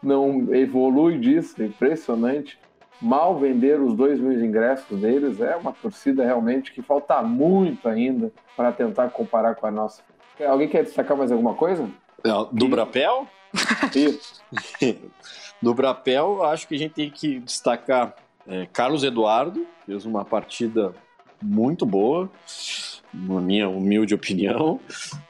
não 0.02 0.54
evolui 0.56 1.18
disso. 1.18 1.62
É 1.62 1.66
impressionante 1.66 2.60
mal 3.02 3.38
vender 3.38 3.80
os 3.80 3.94
dois 3.94 4.20
mil 4.20 4.44
ingressos 4.44 5.00
deles. 5.00 5.40
É 5.42 5.56
uma 5.56 5.74
torcida 5.74 6.24
realmente 6.24 6.72
que 6.72 6.82
falta 6.82 7.22
muito 7.22 7.88
ainda 7.88 8.32
para 8.56 8.72
tentar 8.72 9.10
comparar 9.10 9.56
com 9.56 9.68
a 9.68 9.72
nossa. 9.72 10.02
Alguém 10.46 10.68
quer 10.68 10.84
destacar 10.84 11.16
mais 11.16 11.32
alguma 11.32 11.54
coisa? 11.54 11.90
Do 12.52 12.68
Brapel? 12.68 13.28
Isso. 13.96 14.44
Do 15.62 15.74
Brapel, 15.74 16.44
acho 16.44 16.68
que 16.68 16.76
a 16.76 16.78
gente 16.78 16.94
tem 16.94 17.10
que 17.10 17.40
destacar 17.40 18.16
é, 18.48 18.68
Carlos 18.72 19.04
Eduardo, 19.04 19.66
fez 19.86 20.06
uma 20.06 20.24
partida 20.24 20.94
muito 21.42 21.86
boa, 21.86 22.30
na 23.28 23.42
minha 23.42 23.70
humilde 23.70 24.14
opinião. 24.14 24.80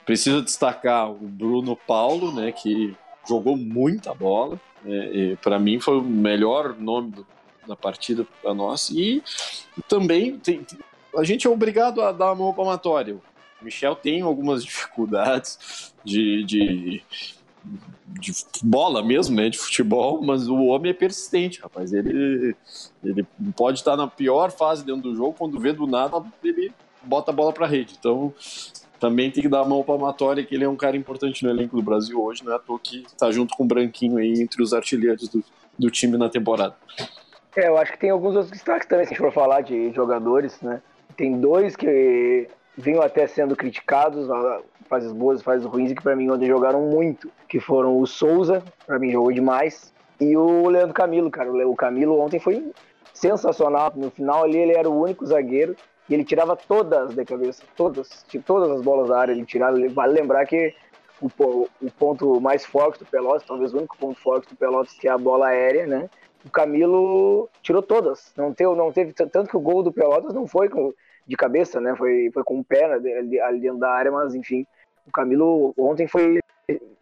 Preciso 0.05 0.41
destacar 0.41 1.11
o 1.11 1.15
Bruno 1.15 1.75
Paulo, 1.75 2.31
né, 2.31 2.51
que 2.51 2.95
jogou 3.27 3.55
muita 3.55 4.13
bola. 4.13 4.59
É, 4.85 5.35
para 5.41 5.57
mim 5.57 5.79
foi 5.79 5.97
o 5.97 6.03
melhor 6.03 6.75
nome 6.77 7.11
do, 7.11 7.27
da 7.67 7.75
partida 7.75 8.25
para 8.41 8.53
nós. 8.53 8.89
E 8.89 9.23
também 9.87 10.37
tem, 10.37 10.65
a 11.17 11.23
gente 11.23 11.47
é 11.47 11.49
obrigado 11.49 12.01
a 12.01 12.11
dar 12.11 12.33
uma 12.33 12.53
palmatória. 12.53 13.15
O 13.61 13.65
Michel 13.65 13.95
tem 13.95 14.21
algumas 14.21 14.63
dificuldades 14.63 15.93
de, 16.03 16.43
de, 16.43 17.03
de 18.19 18.33
bola 18.63 19.03
mesmo, 19.03 19.35
né? 19.35 19.49
De 19.49 19.57
futebol, 19.57 20.21
mas 20.21 20.47
o 20.47 20.65
homem 20.65 20.91
é 20.91 20.93
persistente, 20.93 21.61
rapaz. 21.61 21.93
Ele, 21.93 22.55
ele 23.03 23.25
pode 23.55 23.79
estar 23.79 23.95
na 23.95 24.07
pior 24.07 24.51
fase 24.51 24.85
dentro 24.85 25.03
do 25.03 25.15
jogo, 25.15 25.35
quando 25.37 25.59
vê 25.59 25.73
do 25.73 25.87
nada, 25.87 26.23
ele 26.43 26.71
bota 27.05 27.31
a 27.31 27.33
bola 27.33 27.53
pra 27.53 27.67
rede. 27.67 27.95
Então, 27.97 28.33
também 28.99 29.31
tem 29.31 29.43
que 29.43 29.49
dar 29.49 29.61
a 29.61 29.65
mão 29.65 29.83
palmatória 29.83 30.43
que 30.43 30.55
ele 30.55 30.63
é 30.63 30.69
um 30.69 30.75
cara 30.75 30.97
importante 30.97 31.43
no 31.43 31.49
elenco 31.49 31.75
do 31.75 31.83
Brasil 31.83 32.21
hoje, 32.21 32.43
não 32.43 32.53
é 32.53 32.55
à 32.55 32.59
toa 32.59 32.79
que 32.79 33.05
tá 33.17 33.31
junto 33.31 33.55
com 33.55 33.63
o 33.63 33.67
Branquinho 33.67 34.17
aí 34.17 34.41
entre 34.41 34.61
os 34.61 34.73
artilheiros 34.73 35.27
do, 35.27 35.43
do 35.77 35.89
time 35.91 36.17
na 36.17 36.29
temporada. 36.29 36.75
É, 37.55 37.67
eu 37.67 37.77
acho 37.77 37.93
que 37.93 37.99
tem 37.99 38.09
alguns 38.09 38.35
outros 38.35 38.51
destaques 38.51 38.87
também, 38.87 39.05
se 39.05 39.13
a 39.13 39.15
gente 39.15 39.23
for 39.23 39.31
falar 39.31 39.61
de 39.61 39.91
jogadores, 39.93 40.59
né? 40.61 40.81
Tem 41.15 41.39
dois 41.39 41.75
que 41.75 42.47
vinham 42.77 43.01
até 43.01 43.25
sendo 43.27 43.55
criticados, 43.55 44.27
fases 44.89 45.13
boas, 45.13 45.41
fases 45.41 45.65
ruins, 45.65 45.91
e 45.91 45.95
que 45.95 46.03
para 46.03 46.15
mim 46.15 46.29
ontem 46.29 46.47
jogaram 46.47 46.81
muito, 46.81 47.29
que 47.47 47.59
foram 47.59 47.97
o 47.97 48.05
Souza, 48.05 48.61
para 48.85 48.99
mim 48.99 49.11
jogou 49.11 49.31
demais, 49.31 49.93
e 50.19 50.35
o 50.35 50.67
Leandro 50.67 50.93
Camilo, 50.93 51.29
cara. 51.29 51.49
O 51.67 51.75
Camilo 51.75 52.19
ontem 52.19 52.39
foi 52.39 52.71
sensacional. 53.13 53.91
No 53.95 54.09
final 54.09 54.43
ali 54.43 54.57
ele 54.57 54.73
era 54.73 54.89
o 54.89 55.01
único 55.01 55.25
zagueiro 55.25 55.75
e 56.09 56.13
ele 56.13 56.23
tirava 56.23 56.55
todas 56.55 57.15
da 57.15 57.25
cabeça, 57.25 57.63
todas, 57.75 58.25
todas 58.45 58.71
as 58.71 58.81
bolas 58.81 59.09
da 59.09 59.19
área 59.19 59.31
ele 59.31 59.45
tirava. 59.45 59.77
Vale 59.89 60.13
lembrar 60.13 60.45
que 60.45 60.73
o, 61.21 61.27
o 61.81 61.91
ponto 61.97 62.39
mais 62.39 62.65
forte 62.65 62.99
do 62.99 63.05
Pelotas, 63.05 63.43
talvez 63.43 63.73
o 63.73 63.77
único 63.77 63.97
ponto 63.97 64.19
forte 64.19 64.49
do 64.49 64.55
Pelotas, 64.55 64.93
que 64.93 65.07
é 65.07 65.11
a 65.11 65.17
bola 65.17 65.47
aérea, 65.47 65.87
né? 65.87 66.09
O 66.45 66.49
Camilo 66.49 67.49
tirou 67.61 67.81
todas. 67.81 68.31
Não 68.37 68.53
teve, 68.53 68.75
não 68.75 68.91
teve 68.91 69.13
tanto 69.13 69.49
que 69.49 69.57
o 69.57 69.61
gol 69.61 69.81
do 69.81 69.91
Pelotas 69.91 70.33
não 70.33 70.45
foi 70.45 70.69
com, 70.69 70.93
de 71.25 71.35
cabeça, 71.35 71.81
né? 71.81 71.95
Foi, 71.95 72.29
foi 72.31 72.43
com 72.43 72.59
o 72.59 72.63
pé 72.63 72.85
ali, 72.85 73.59
dentro 73.59 73.79
da 73.79 73.89
área, 73.89 74.11
mas 74.11 74.35
enfim, 74.35 74.65
o 75.07 75.11
Camilo 75.11 75.73
ontem 75.77 76.07
foi 76.07 76.39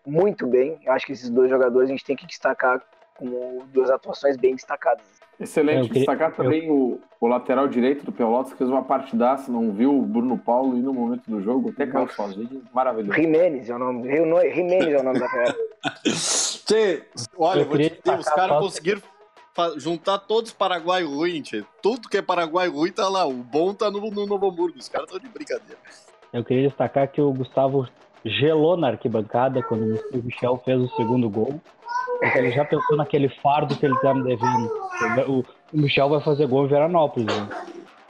muito 0.05 0.47
bem. 0.47 0.79
Acho 0.87 1.05
que 1.05 1.11
esses 1.11 1.29
dois 1.29 1.49
jogadores 1.49 1.89
a 1.89 1.91
gente 1.91 2.05
tem 2.05 2.15
que 2.15 2.25
destacar 2.25 2.81
como 3.15 3.63
duas 3.71 3.89
atuações 3.89 4.37
bem 4.37 4.55
destacadas. 4.55 5.05
Excelente. 5.39 5.87
Queria, 5.87 6.01
destacar 6.01 6.33
também 6.33 6.67
eu... 6.67 6.73
o, 6.73 7.01
o, 7.19 7.27
lateral 7.27 7.67
direito 7.67 8.05
do 8.05 8.11
Pelotas, 8.11 8.51
que 8.51 8.57
fez 8.57 8.69
uma 8.69 8.83
partidaça, 8.83 9.51
não 9.51 9.71
viu 9.71 9.97
o 9.97 10.01
Bruno 10.03 10.37
Paulo 10.37 10.77
e 10.77 10.81
no 10.81 10.93
momento 10.93 11.29
do 11.29 11.41
jogo, 11.41 11.69
até 11.69 11.87
caiu 11.87 12.07
sozinho. 12.09 12.63
Maravilhoso. 12.73 13.13
Jimenez 13.13 13.69
é 13.69 13.75
o 13.75 13.79
nome. 13.79 14.09
Jimenez 14.53 14.93
é 14.93 14.99
o 14.99 15.03
nome 15.03 15.19
da 15.19 15.29
fera. 15.29 15.55
olha, 17.37 17.61
eu 17.61 17.65
vou 17.65 17.77
te 17.77 17.89
dizer, 17.89 18.19
os 18.19 18.25
caras 18.25 18.59
conseguiram 18.59 19.01
juntar 19.77 20.19
todos 20.19 20.51
os 20.51 20.57
Paraguai 20.57 21.03
ruim, 21.03 21.41
tchê. 21.41 21.63
Tudo 21.81 22.09
que 22.09 22.17
é 22.17 22.21
Paraguai 22.21 22.67
ruim 22.67 22.91
tá 22.91 23.07
lá. 23.09 23.25
O 23.25 23.33
bom 23.33 23.73
tá 23.73 23.91
no, 23.91 23.99
no 24.09 24.25
Novo 24.25 24.49
Hamburgo. 24.49 24.77
Os 24.77 24.89
caras 24.89 25.07
estão 25.07 25.19
de 25.19 25.29
brincadeira. 25.29 25.77
Eu 26.31 26.43
queria 26.43 26.67
destacar 26.67 27.11
que 27.11 27.21
o 27.21 27.31
Gustavo 27.31 27.87
gelou 28.25 28.77
na 28.77 28.87
arquibancada 28.87 29.61
quando 29.61 29.99
o 30.13 30.17
Michel 30.23 30.61
fez 30.63 30.79
o 30.81 30.87
segundo 30.95 31.29
gol. 31.29 31.61
Ele 32.35 32.51
já 32.51 32.63
pensou 32.63 32.95
naquele 32.95 33.29
fardo 33.41 33.75
que 33.75 33.85
ele 33.85 33.97
tá 33.99 34.13
me 34.13 34.23
devendo. 34.23 34.71
O, 35.27 35.43
Michel 35.73 36.09
vai 36.09 36.21
fazer 36.21 36.47
gol 36.47 36.65
em 36.65 36.69
Veranópolis. 36.69 37.27
Né? 37.27 37.49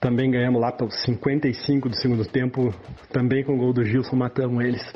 também 0.00 0.28
ganhamos 0.28 0.60
lá 0.60 0.72
pelos 0.72 1.00
55 1.04 1.88
do 1.88 1.94
segundo 1.94 2.24
tempo, 2.24 2.74
também 3.12 3.44
com 3.44 3.54
o 3.54 3.58
gol 3.58 3.72
do 3.72 3.84
Gilson, 3.84 4.16
matamos 4.16 4.64
eles. 4.64 4.92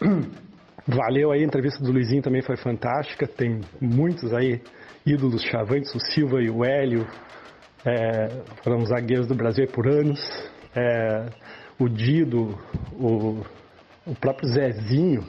Valeu 0.92 1.30
aí, 1.30 1.42
a 1.42 1.46
entrevista 1.46 1.82
do 1.84 1.92
Luizinho 1.92 2.22
também 2.22 2.42
foi 2.42 2.56
fantástica. 2.56 3.26
Tem 3.26 3.60
muitos 3.80 4.34
aí 4.34 4.60
ídolos 5.06 5.42
chavantes, 5.44 5.94
o 5.94 6.00
Silva 6.00 6.42
e 6.42 6.50
o 6.50 6.64
Hélio, 6.64 7.06
é, 7.84 8.28
foram 8.62 8.84
zagueiros 8.84 9.26
do 9.28 9.34
Brasil 9.34 9.66
por 9.68 9.86
anos. 9.86 10.20
É, 10.74 11.26
o 11.78 11.88
Dido, 11.88 12.58
o, 12.92 13.40
o 14.06 14.14
próprio 14.20 14.48
Zezinho, 14.48 15.22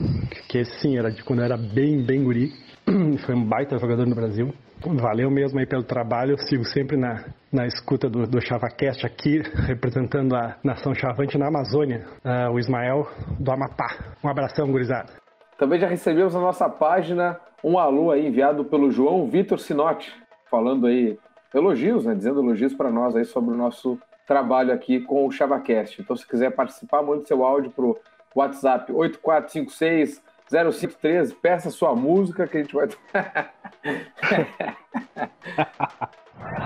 que 0.48 0.64
sim 0.64 0.98
era 0.98 1.10
de 1.10 1.22
quando 1.22 1.42
era 1.42 1.56
bem, 1.56 2.04
bem 2.04 2.24
guri, 2.24 2.52
foi 3.24 3.34
um 3.34 3.44
baita 3.44 3.78
jogador 3.78 4.06
no 4.06 4.14
Brasil. 4.14 4.52
Valeu 4.84 5.30
mesmo 5.30 5.60
aí 5.60 5.66
pelo 5.66 5.84
trabalho, 5.84 6.32
eu 6.32 6.38
sigo 6.38 6.64
sempre 6.64 6.96
na, 6.96 7.24
na 7.52 7.66
escuta 7.66 8.10
do, 8.10 8.26
do 8.26 8.40
ChavaCast 8.40 9.06
aqui, 9.06 9.40
representando 9.68 10.34
a 10.34 10.58
nação 10.64 10.92
chavante 10.92 11.38
na 11.38 11.46
Amazônia, 11.46 12.04
uh, 12.24 12.52
o 12.52 12.58
Ismael 12.58 13.06
do 13.38 13.52
Amapá. 13.52 14.16
Um 14.24 14.28
abração, 14.28 14.68
gurizada. 14.72 15.21
Também 15.62 15.78
já 15.78 15.86
recebemos 15.86 16.34
na 16.34 16.40
nossa 16.40 16.68
página 16.68 17.38
um 17.62 17.78
alô 17.78 18.10
aí 18.10 18.26
enviado 18.26 18.64
pelo 18.64 18.90
João 18.90 19.28
Vitor 19.28 19.60
Sinotti, 19.60 20.12
falando 20.50 20.88
aí 20.88 21.16
elogios, 21.54 22.04
né, 22.04 22.16
dizendo 22.16 22.40
elogios 22.40 22.74
para 22.74 22.90
nós 22.90 23.14
aí 23.14 23.24
sobre 23.24 23.54
o 23.54 23.56
nosso 23.56 23.96
trabalho 24.26 24.72
aqui 24.72 24.98
com 24.98 25.24
o 25.24 25.30
ChavaCast. 25.30 26.02
Então, 26.02 26.16
se 26.16 26.26
quiser 26.26 26.50
participar, 26.50 27.00
mande 27.00 27.28
seu 27.28 27.44
áudio 27.44 27.70
para 27.70 27.84
o 27.84 27.96
WhatsApp 28.34 28.92
8456 28.92 30.20
0513, 30.50 31.32
peça 31.36 31.70
sua 31.70 31.94
música 31.94 32.44
que 32.48 32.56
a 32.56 32.60
gente 32.60 32.74
vai. 32.74 32.88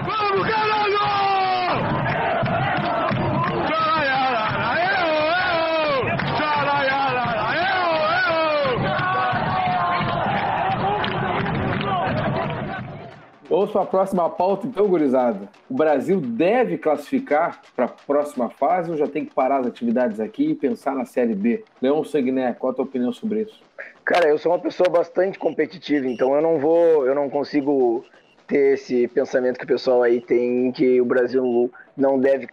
Vamos, 0.07 0.49
caralho! 0.49 1.36
Vamos 13.67 13.73
para 13.73 13.83
a 13.83 13.87
próxima 13.87 14.31
pauta, 14.31 14.65
então, 14.65 14.87
gurizada. 14.87 15.49
O 15.69 15.75
Brasil 15.75 16.21
deve 16.21 16.79
classificar 16.79 17.61
para 17.75 17.87
a 17.87 17.89
próxima 17.89 18.49
fase 18.49 18.93
ou 18.93 18.97
já 18.97 19.09
tem 19.09 19.25
que 19.25 19.35
parar 19.35 19.59
as 19.59 19.67
atividades 19.67 20.21
aqui 20.21 20.51
e 20.51 20.55
pensar 20.55 20.95
na 20.95 21.05
Série 21.05 21.35
B? 21.35 21.65
Leão 21.83 22.05
Sagné, 22.05 22.53
qual 22.53 22.71
a 22.71 22.77
tua 22.77 22.85
opinião 22.85 23.13
sobre 23.13 23.43
isso? 23.43 23.61
Cara, 24.05 24.29
eu 24.29 24.39
sou 24.39 24.53
uma 24.53 24.61
pessoa 24.61 24.89
bastante 24.89 25.37
competitiva, 25.37 26.07
então 26.07 26.33
eu 26.37 26.41
não 26.41 26.61
vou, 26.61 27.05
eu 27.07 27.13
não 27.13 27.29
consigo 27.29 28.05
ter 28.47 28.75
esse 28.75 29.09
pensamento 29.09 29.59
que 29.59 29.65
o 29.65 29.69
pessoal 29.69 30.05
aí 30.05 30.21
tem 30.21 30.71
que 30.71 31.01
o 31.01 31.05
Brasil 31.05 31.69
não 31.97 32.21
deve 32.21 32.47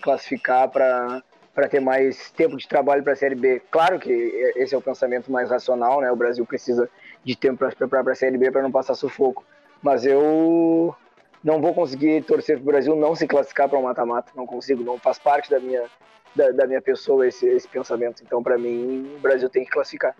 classificar 0.00 0.68
para 0.70 1.22
para 1.52 1.68
ter 1.68 1.80
mais 1.80 2.30
tempo 2.30 2.56
de 2.56 2.66
trabalho 2.66 3.02
para 3.02 3.12
a 3.12 3.16
Série 3.16 3.34
B. 3.34 3.60
Claro 3.70 3.98
que 3.98 4.10
esse 4.56 4.74
é 4.74 4.78
o 4.78 4.80
pensamento 4.80 5.30
mais 5.30 5.50
racional, 5.50 6.00
né? 6.00 6.10
O 6.10 6.16
Brasil 6.16 6.46
precisa 6.46 6.88
de 7.22 7.36
tempo 7.36 7.58
para 7.58 7.70
se 7.70 7.76
preparar 7.76 8.04
para 8.04 8.14
a 8.14 8.16
Série 8.16 8.38
B 8.38 8.50
para 8.50 8.62
não 8.62 8.72
passar 8.72 8.94
sufoco. 8.94 9.44
Mas 9.82 10.06
eu 10.06 10.94
não 11.42 11.60
vou 11.60 11.74
conseguir 11.74 12.22
torcer 12.22 12.56
para 12.56 12.62
o 12.62 12.66
Brasil 12.66 12.96
não 12.96 13.14
se 13.14 13.26
classificar 13.26 13.68
para 13.68 13.78
um 13.78 13.82
mata-mata. 13.82 14.32
Não 14.36 14.46
consigo, 14.46 14.82
não 14.84 14.98
faz 14.98 15.18
parte 15.18 15.50
da 15.50 15.58
minha, 15.58 15.84
da, 16.34 16.50
da 16.50 16.66
minha 16.66 16.80
pessoa 16.80 17.26
esse, 17.26 17.46
esse 17.46 17.66
pensamento. 17.66 18.22
Então, 18.22 18.42
para 18.42 18.56
mim, 18.56 19.14
o 19.16 19.20
Brasil 19.20 19.48
tem 19.48 19.64
que 19.64 19.70
classificar. 19.70 20.14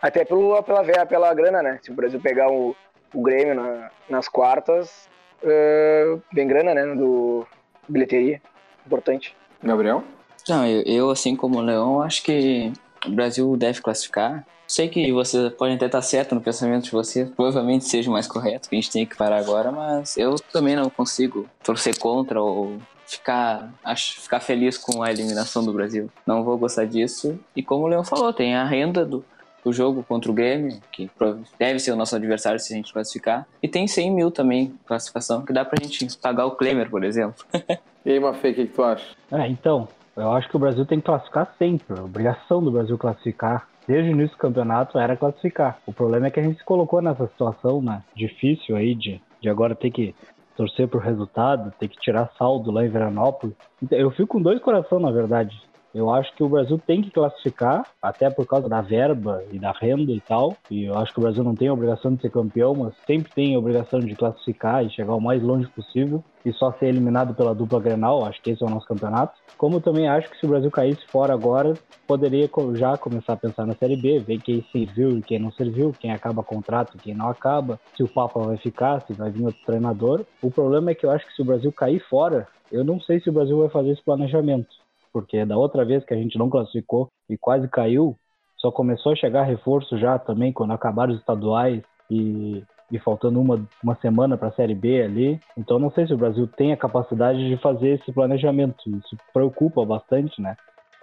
Até 0.00 0.24
pelo, 0.24 0.62
pela, 0.62 1.06
pela 1.06 1.34
grana, 1.34 1.62
né? 1.62 1.78
Se 1.82 1.90
o 1.90 1.94
Brasil 1.94 2.20
pegar 2.20 2.50
o, 2.50 2.76
o 3.12 3.22
Grêmio 3.22 3.54
na, 3.54 3.90
nas 4.08 4.28
quartas, 4.28 5.08
uh, 5.42 6.22
vem 6.32 6.46
grana, 6.46 6.74
né? 6.74 6.94
Do 6.94 7.46
bilheteria. 7.88 8.40
Importante. 8.86 9.36
Gabriel? 9.62 10.04
Não, 10.48 10.66
eu, 10.66 10.82
eu, 10.86 11.10
assim 11.10 11.34
como 11.34 11.58
o 11.58 11.62
Leão, 11.62 12.00
acho 12.00 12.22
que 12.22 12.72
o 13.06 13.10
Brasil 13.10 13.56
deve 13.56 13.80
classificar. 13.80 14.46
Sei 14.66 14.88
que 14.88 15.10
você 15.12 15.48
pode 15.50 15.74
até 15.74 15.86
estar 15.86 16.02
certo 16.02 16.34
no 16.34 16.40
pensamento 16.40 16.84
de 16.84 16.90
você, 16.90 17.24
provavelmente 17.24 17.86
seja 17.86 18.10
o 18.10 18.12
mais 18.12 18.26
correto, 18.26 18.68
que 18.68 18.76
a 18.76 18.78
gente 18.78 18.90
tem 18.90 19.06
que 19.06 19.16
parar 19.16 19.38
agora, 19.38 19.72
mas 19.72 20.16
eu 20.16 20.34
também 20.52 20.76
não 20.76 20.90
consigo 20.90 21.48
torcer 21.62 21.98
contra 21.98 22.40
ou 22.40 22.78
ficar, 23.06 23.72
acho, 23.82 24.20
ficar 24.20 24.40
feliz 24.40 24.76
com 24.76 25.02
a 25.02 25.10
eliminação 25.10 25.64
do 25.64 25.72
Brasil. 25.72 26.10
Não 26.26 26.44
vou 26.44 26.58
gostar 26.58 26.84
disso. 26.84 27.38
E 27.56 27.62
como 27.62 27.84
o 27.84 27.86
Leão 27.86 28.04
falou, 28.04 28.32
tem 28.32 28.54
a 28.54 28.64
renda 28.64 29.06
do, 29.06 29.24
do 29.64 29.72
jogo 29.72 30.02
contra 30.02 30.30
o 30.30 30.34
Grêmio, 30.34 30.78
que 30.92 31.10
deve 31.58 31.78
ser 31.78 31.92
o 31.92 31.96
nosso 31.96 32.14
adversário 32.14 32.60
se 32.60 32.72
a 32.72 32.76
gente 32.76 32.92
classificar. 32.92 33.46
E 33.62 33.68
tem 33.68 33.88
100 33.88 34.10
mil 34.10 34.30
também 34.30 34.74
classificação, 34.86 35.44
que 35.44 35.52
dá 35.52 35.64
pra 35.64 35.82
gente 35.82 36.06
pagar 36.18 36.44
o 36.44 36.52
Klemer, 36.52 36.90
por 36.90 37.02
exemplo. 37.02 37.42
e 38.04 38.12
aí, 38.12 38.20
Mafê, 38.20 38.50
o 38.50 38.54
que, 38.54 38.66
que 38.66 38.74
tu 38.74 38.82
acha? 38.82 39.06
É, 39.32 39.48
então, 39.48 39.88
eu 40.18 40.32
acho 40.32 40.48
que 40.48 40.56
o 40.56 40.58
Brasil 40.58 40.84
tem 40.84 40.98
que 40.98 41.06
classificar 41.06 41.54
sempre. 41.58 41.98
A 41.98 42.02
obrigação 42.02 42.62
do 42.62 42.70
Brasil 42.70 42.98
classificar. 42.98 43.68
Desde 43.86 44.10
o 44.10 44.12
início 44.12 44.36
do 44.36 44.40
campeonato 44.40 44.98
era 44.98 45.16
classificar. 45.16 45.78
O 45.86 45.92
problema 45.92 46.26
é 46.26 46.30
que 46.30 46.40
a 46.40 46.42
gente 46.42 46.58
se 46.58 46.64
colocou 46.64 47.00
nessa 47.00 47.26
situação 47.28 47.80
né, 47.80 48.02
difícil 48.14 48.76
aí 48.76 48.94
de, 48.94 49.20
de 49.40 49.48
agora 49.48 49.74
ter 49.74 49.90
que 49.90 50.14
torcer 50.56 50.88
pro 50.88 50.98
resultado, 50.98 51.72
ter 51.78 51.88
que 51.88 51.98
tirar 52.00 52.30
saldo 52.36 52.70
lá 52.70 52.84
em 52.84 52.90
Veranópolis. 52.90 53.54
Então, 53.82 53.96
eu 53.96 54.10
fico 54.10 54.26
com 54.26 54.42
dois 54.42 54.60
corações, 54.60 55.00
na 55.00 55.10
verdade. 55.10 55.56
Eu 55.98 56.10
acho 56.10 56.32
que 56.36 56.44
o 56.44 56.48
Brasil 56.48 56.78
tem 56.78 57.02
que 57.02 57.10
classificar, 57.10 57.84
até 58.00 58.30
por 58.30 58.46
causa 58.46 58.68
da 58.68 58.80
verba 58.80 59.42
e 59.50 59.58
da 59.58 59.72
renda 59.72 60.12
e 60.12 60.20
tal. 60.20 60.56
E 60.70 60.84
eu 60.84 60.96
acho 60.96 61.12
que 61.12 61.18
o 61.18 61.22
Brasil 61.22 61.42
não 61.42 61.56
tem 61.56 61.66
a 61.66 61.72
obrigação 61.72 62.14
de 62.14 62.22
ser 62.22 62.30
campeão, 62.30 62.72
mas 62.72 62.94
sempre 63.04 63.32
tem 63.32 63.56
a 63.56 63.58
obrigação 63.58 63.98
de 63.98 64.14
classificar 64.14 64.86
e 64.86 64.90
chegar 64.90 65.16
o 65.16 65.20
mais 65.20 65.42
longe 65.42 65.66
possível 65.66 66.22
e 66.46 66.52
só 66.52 66.70
ser 66.74 66.86
eliminado 66.86 67.34
pela 67.34 67.52
dupla 67.52 67.80
Grenal. 67.80 68.24
Acho 68.24 68.40
que 68.40 68.50
esse 68.50 68.62
é 68.62 68.66
o 68.66 68.70
nosso 68.70 68.86
campeonato. 68.86 69.40
Como 69.56 69.80
também 69.80 70.08
acho 70.08 70.30
que 70.30 70.38
se 70.38 70.46
o 70.46 70.50
Brasil 70.50 70.70
caísse 70.70 71.04
fora 71.08 71.34
agora, 71.34 71.74
poderia 72.06 72.48
já 72.74 72.96
começar 72.96 73.32
a 73.32 73.36
pensar 73.36 73.66
na 73.66 73.74
Série 73.74 73.96
B, 73.96 74.20
ver 74.20 74.38
quem 74.38 74.64
serviu 74.70 75.18
e 75.18 75.22
quem 75.22 75.40
não 75.40 75.50
serviu, 75.50 75.92
quem 75.98 76.12
acaba 76.12 76.44
contrato 76.44 76.96
quem 76.98 77.12
não 77.12 77.28
acaba, 77.28 77.80
se 77.96 78.04
o 78.04 78.08
Papa 78.08 78.38
vai 78.38 78.56
ficar, 78.56 79.00
se 79.04 79.14
vai 79.14 79.32
vir 79.32 79.44
outro 79.44 79.60
treinador. 79.66 80.24
O 80.40 80.48
problema 80.48 80.92
é 80.92 80.94
que 80.94 81.04
eu 81.04 81.10
acho 81.10 81.26
que 81.26 81.34
se 81.34 81.42
o 81.42 81.44
Brasil 81.44 81.72
cair 81.72 81.98
fora, 82.08 82.46
eu 82.70 82.84
não 82.84 83.00
sei 83.00 83.18
se 83.18 83.28
o 83.28 83.32
Brasil 83.32 83.58
vai 83.58 83.68
fazer 83.68 83.90
esse 83.90 84.04
planejamento 84.04 84.68
porque 85.12 85.44
da 85.44 85.56
outra 85.56 85.84
vez 85.84 86.04
que 86.04 86.14
a 86.14 86.16
gente 86.16 86.38
não 86.38 86.50
classificou 86.50 87.08
e 87.28 87.36
quase 87.36 87.68
caiu, 87.68 88.16
só 88.56 88.70
começou 88.70 89.12
a 89.12 89.16
chegar 89.16 89.44
reforço 89.44 89.96
já 89.98 90.18
também 90.18 90.52
quando 90.52 90.72
acabaram 90.72 91.12
os 91.12 91.20
estaduais 91.20 91.82
e, 92.10 92.62
e 92.90 92.98
faltando 92.98 93.40
uma, 93.40 93.64
uma 93.82 93.94
semana 93.96 94.36
para 94.36 94.48
a 94.48 94.52
Série 94.52 94.74
B 94.74 95.02
ali. 95.02 95.40
Então 95.56 95.78
não 95.78 95.90
sei 95.90 96.06
se 96.06 96.14
o 96.14 96.18
Brasil 96.18 96.46
tem 96.46 96.72
a 96.72 96.76
capacidade 96.76 97.48
de 97.48 97.56
fazer 97.58 98.00
esse 98.00 98.12
planejamento. 98.12 98.76
Isso 98.88 99.16
preocupa 99.32 99.84
bastante, 99.84 100.40
né? 100.42 100.56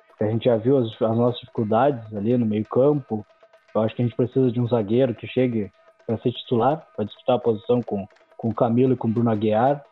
Porque 0.09 0.23
a 0.23 0.31
gente 0.31 0.45
já 0.45 0.57
viu 0.57 0.77
as, 0.77 0.87
as 1.01 1.17
nossas 1.17 1.39
dificuldades 1.39 2.13
ali 2.15 2.37
no 2.37 2.45
meio 2.45 2.65
campo. 2.65 3.25
Eu 3.73 3.81
acho 3.81 3.95
que 3.95 4.01
a 4.01 4.05
gente 4.05 4.15
precisa 4.15 4.51
de 4.51 4.59
um 4.59 4.67
zagueiro 4.67 5.15
que 5.15 5.27
chegue 5.27 5.71
para 6.05 6.17
ser 6.19 6.31
titular, 6.31 6.85
para 6.95 7.05
disputar 7.05 7.37
a 7.37 7.39
posição 7.39 7.81
com, 7.81 8.05
com 8.37 8.49
o 8.49 8.55
Camilo 8.55 8.93
e 8.93 8.97
com 8.97 9.07
o 9.07 9.11
Bruno 9.11 9.31
Aguiar. 9.31 9.83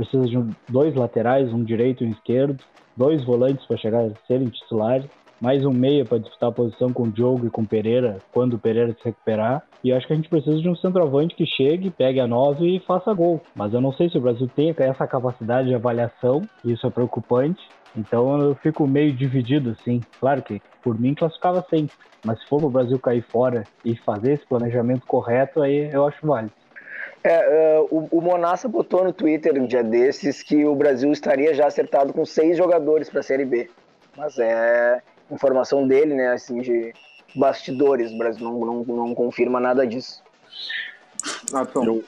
Precisa 0.00 0.24
de 0.24 0.38
um, 0.38 0.48
dois 0.66 0.94
laterais, 0.94 1.52
um 1.52 1.62
direito 1.62 2.02
e 2.02 2.06
um 2.06 2.10
esquerdo 2.12 2.56
dois 2.96 3.22
volantes 3.22 3.64
para 3.66 3.76
chegar 3.76 4.04
a 4.04 4.10
serem 4.26 4.48
titulares, 4.48 5.06
mais 5.40 5.64
um 5.64 5.72
meia 5.72 6.06
para 6.06 6.18
disputar 6.18 6.48
a 6.48 6.52
posição 6.52 6.90
com 6.90 7.02
o 7.02 7.10
Diogo 7.10 7.46
e 7.46 7.50
com 7.50 7.62
o 7.62 7.66
Pereira, 7.66 8.18
quando 8.32 8.54
o 8.54 8.58
Pereira 8.58 8.92
se 8.94 9.04
recuperar. 9.04 9.62
E 9.82 9.92
acho 9.92 10.06
que 10.06 10.12
a 10.12 10.16
gente 10.16 10.28
precisa 10.28 10.58
de 10.58 10.68
um 10.68 10.76
centroavante 10.76 11.34
que 11.34 11.46
chegue, 11.46 11.90
pegue 11.90 12.20
a 12.20 12.26
nove 12.26 12.76
e 12.76 12.80
faça 12.80 13.12
gol. 13.12 13.42
Mas 13.54 13.72
eu 13.72 13.80
não 13.80 13.92
sei 13.92 14.10
se 14.10 14.18
o 14.18 14.20
Brasil 14.20 14.48
tem 14.54 14.74
essa 14.76 15.06
capacidade 15.06 15.68
de 15.68 15.74
avaliação, 15.74 16.42
isso 16.64 16.86
é 16.86 16.90
preocupante. 16.90 17.60
Então 17.96 18.40
eu 18.40 18.54
fico 18.54 18.86
meio 18.86 19.12
dividido, 19.12 19.70
assim. 19.70 20.00
Claro 20.18 20.42
que 20.42 20.60
por 20.82 20.98
mim 20.98 21.14
classificava 21.14 21.64
sempre, 21.68 21.94
mas 22.24 22.38
se 22.40 22.46
for 22.48 22.62
o 22.62 22.70
Brasil 22.70 22.98
cair 22.98 23.22
fora 23.22 23.64
e 23.84 23.96
fazer 23.96 24.32
esse 24.32 24.46
planejamento 24.46 25.06
correto, 25.06 25.62
aí 25.62 25.90
eu 25.92 26.06
acho 26.06 26.26
válido. 26.26 26.52
É, 27.22 27.78
uh, 27.80 27.88
o, 27.90 28.18
o 28.18 28.20
Monassa 28.20 28.66
botou 28.68 29.04
no 29.04 29.12
Twitter 29.12 29.54
um 29.60 29.66
dia 29.66 29.84
desses 29.84 30.42
que 30.42 30.64
o 30.64 30.74
Brasil 30.74 31.12
estaria 31.12 31.54
já 31.54 31.66
acertado 31.66 32.12
com 32.12 32.24
seis 32.24 32.56
jogadores 32.56 33.10
para 33.10 33.20
a 33.20 33.22
Série 33.22 33.44
B. 33.44 33.70
Mas 34.16 34.38
é 34.38 35.02
informação 35.30 35.86
dele, 35.86 36.14
né, 36.14 36.32
assim, 36.32 36.60
de 36.60 36.94
bastidores. 37.34 38.10
O 38.10 38.18
Brasil 38.18 38.44
não, 38.44 38.84
não, 38.84 38.84
não 38.84 39.14
confirma 39.14 39.60
nada 39.60 39.86
disso. 39.86 40.22
Ah, 41.52 41.66
então. 41.68 42.02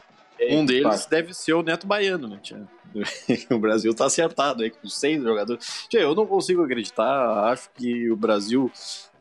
Um 0.50 0.64
deles 0.64 1.06
deve 1.06 1.32
ser 1.34 1.52
o 1.52 1.62
Neto 1.62 1.86
Baiano, 1.86 2.26
né, 2.26 2.38
tia? 2.42 2.66
O 3.50 3.58
Brasil 3.58 3.94
tá 3.94 4.06
acertado 4.06 4.62
aí 4.62 4.70
com 4.70 4.88
seis 4.88 5.22
jogadores. 5.22 5.86
Tia, 5.88 6.00
eu 6.00 6.14
não 6.14 6.26
consigo 6.26 6.62
acreditar. 6.62 7.50
Acho 7.50 7.70
que 7.74 8.10
o 8.10 8.16
Brasil 8.16 8.70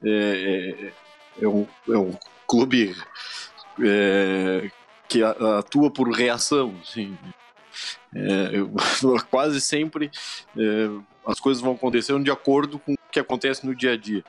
é, 0.04 0.92
é, 1.40 1.44
é 1.44 1.48
um, 1.48 1.66
é 1.88 1.98
um 1.98 2.12
clube 2.48 2.96
é, 3.80 4.70
que 5.12 5.22
atua 5.24 5.92
por 5.92 6.10
reação. 6.10 6.74
Assim. 6.82 7.18
É, 8.16 8.52
eu, 8.54 8.72
quase 9.30 9.60
sempre 9.60 10.10
é, 10.58 10.90
as 11.26 11.40
coisas 11.40 11.62
vão 11.62 11.74
acontecendo 11.74 12.24
de 12.24 12.32
acordo 12.32 12.80
com 12.80 12.94
o 12.94 12.98
que 13.12 13.20
acontece 13.20 13.66
no 13.66 13.76
dia 13.76 13.94
a 13.94 13.98
dia. 13.98 14.24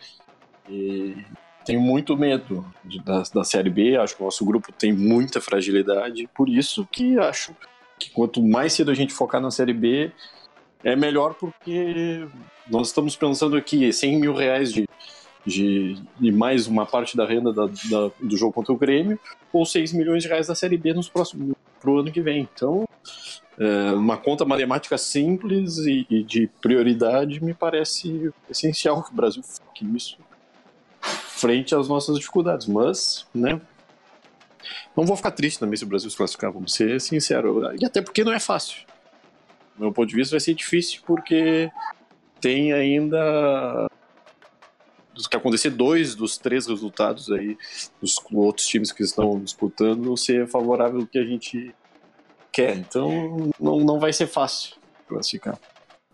E 0.68 1.16
tenho 1.64 1.80
muito 1.80 2.16
medo 2.16 2.66
de, 2.84 3.00
da, 3.00 3.22
da 3.32 3.44
Série 3.44 3.70
B, 3.70 3.96
acho 3.96 4.16
que 4.16 4.22
o 4.22 4.24
nosso 4.24 4.44
grupo 4.44 4.72
tem 4.72 4.92
muita 4.92 5.40
fragilidade, 5.40 6.28
por 6.34 6.48
isso 6.48 6.86
que 6.90 7.18
acho 7.18 7.54
que 7.98 8.10
quanto 8.10 8.42
mais 8.42 8.72
cedo 8.72 8.90
a 8.90 8.94
gente 8.94 9.12
focar 9.12 9.40
na 9.40 9.50
Série 9.50 9.72
B, 9.72 10.10
é 10.82 10.96
melhor 10.96 11.34
porque 11.34 12.26
nós 12.68 12.88
estamos 12.88 13.14
pensando 13.14 13.56
aqui 13.56 13.92
100 13.92 14.20
mil 14.20 14.34
reais 14.34 14.72
de, 14.72 14.88
de, 15.44 15.96
de 16.18 16.32
mais 16.32 16.66
uma 16.66 16.86
parte 16.86 17.16
da 17.16 17.26
renda 17.26 17.52
da, 17.52 17.66
da, 17.66 18.10
do 18.20 18.36
jogo 18.36 18.52
contra 18.52 18.72
o 18.72 18.76
Grêmio, 18.76 19.18
ou 19.52 19.66
6 19.66 19.92
milhões 19.92 20.22
de 20.22 20.28
reais 20.28 20.46
da 20.46 20.54
Série 20.54 20.76
B 20.76 20.94
nos 20.94 21.08
próximos, 21.08 21.54
pro 21.80 21.98
ano 21.98 22.12
que 22.12 22.20
vem. 22.20 22.48
Então, 22.54 22.86
é, 23.58 23.92
uma 23.92 24.16
conta 24.16 24.44
matemática 24.44 24.96
simples 24.96 25.78
e, 25.78 26.06
e, 26.08 26.22
de 26.22 26.48
prioridade 26.60 27.42
me 27.42 27.52
parece 27.52 28.32
essencial 28.48 29.02
que 29.02 29.12
o 29.12 29.14
Brasil 29.14 29.42
foque 29.42 29.84
nisso 29.84 30.18
frente 31.00 31.74
às 31.74 31.88
nossas 31.88 32.16
dificuldades. 32.16 32.66
Mas, 32.66 33.26
né, 33.34 33.60
não 34.96 35.04
vou 35.04 35.16
ficar 35.16 35.32
triste 35.32 35.58
também 35.58 35.76
se 35.76 35.84
o 35.84 35.86
Brasil 35.86 36.08
se 36.08 36.16
classificar, 36.16 36.52
vamos 36.52 36.72
ser 36.72 37.00
sinceros. 37.00 37.80
E 37.80 37.84
até 37.84 38.00
porque 38.00 38.24
não 38.24 38.32
é 38.32 38.38
fácil. 38.38 38.82
Do 39.76 39.82
meu 39.82 39.92
ponto 39.92 40.08
de 40.08 40.14
vista 40.14 40.32
vai 40.32 40.40
ser 40.40 40.54
difícil 40.54 41.02
porque 41.06 41.70
tem 42.40 42.72
ainda 42.72 43.88
que 45.28 45.36
acontecer 45.36 45.70
dois 45.70 46.14
dos 46.14 46.38
três 46.38 46.66
resultados 46.66 47.30
aí 47.30 47.56
dos 48.00 48.16
outros 48.32 48.66
times 48.66 48.92
que 48.92 49.02
estão 49.02 49.38
disputando 49.40 50.16
ser 50.16 50.46
favorável 50.48 51.00
ao 51.00 51.06
que 51.06 51.18
a 51.18 51.24
gente 51.24 51.74
quer. 52.50 52.76
Então 52.76 53.50
não, 53.60 53.80
não 53.80 53.98
vai 53.98 54.12
ser 54.12 54.26
fácil 54.26 54.76
classificar. 55.08 55.58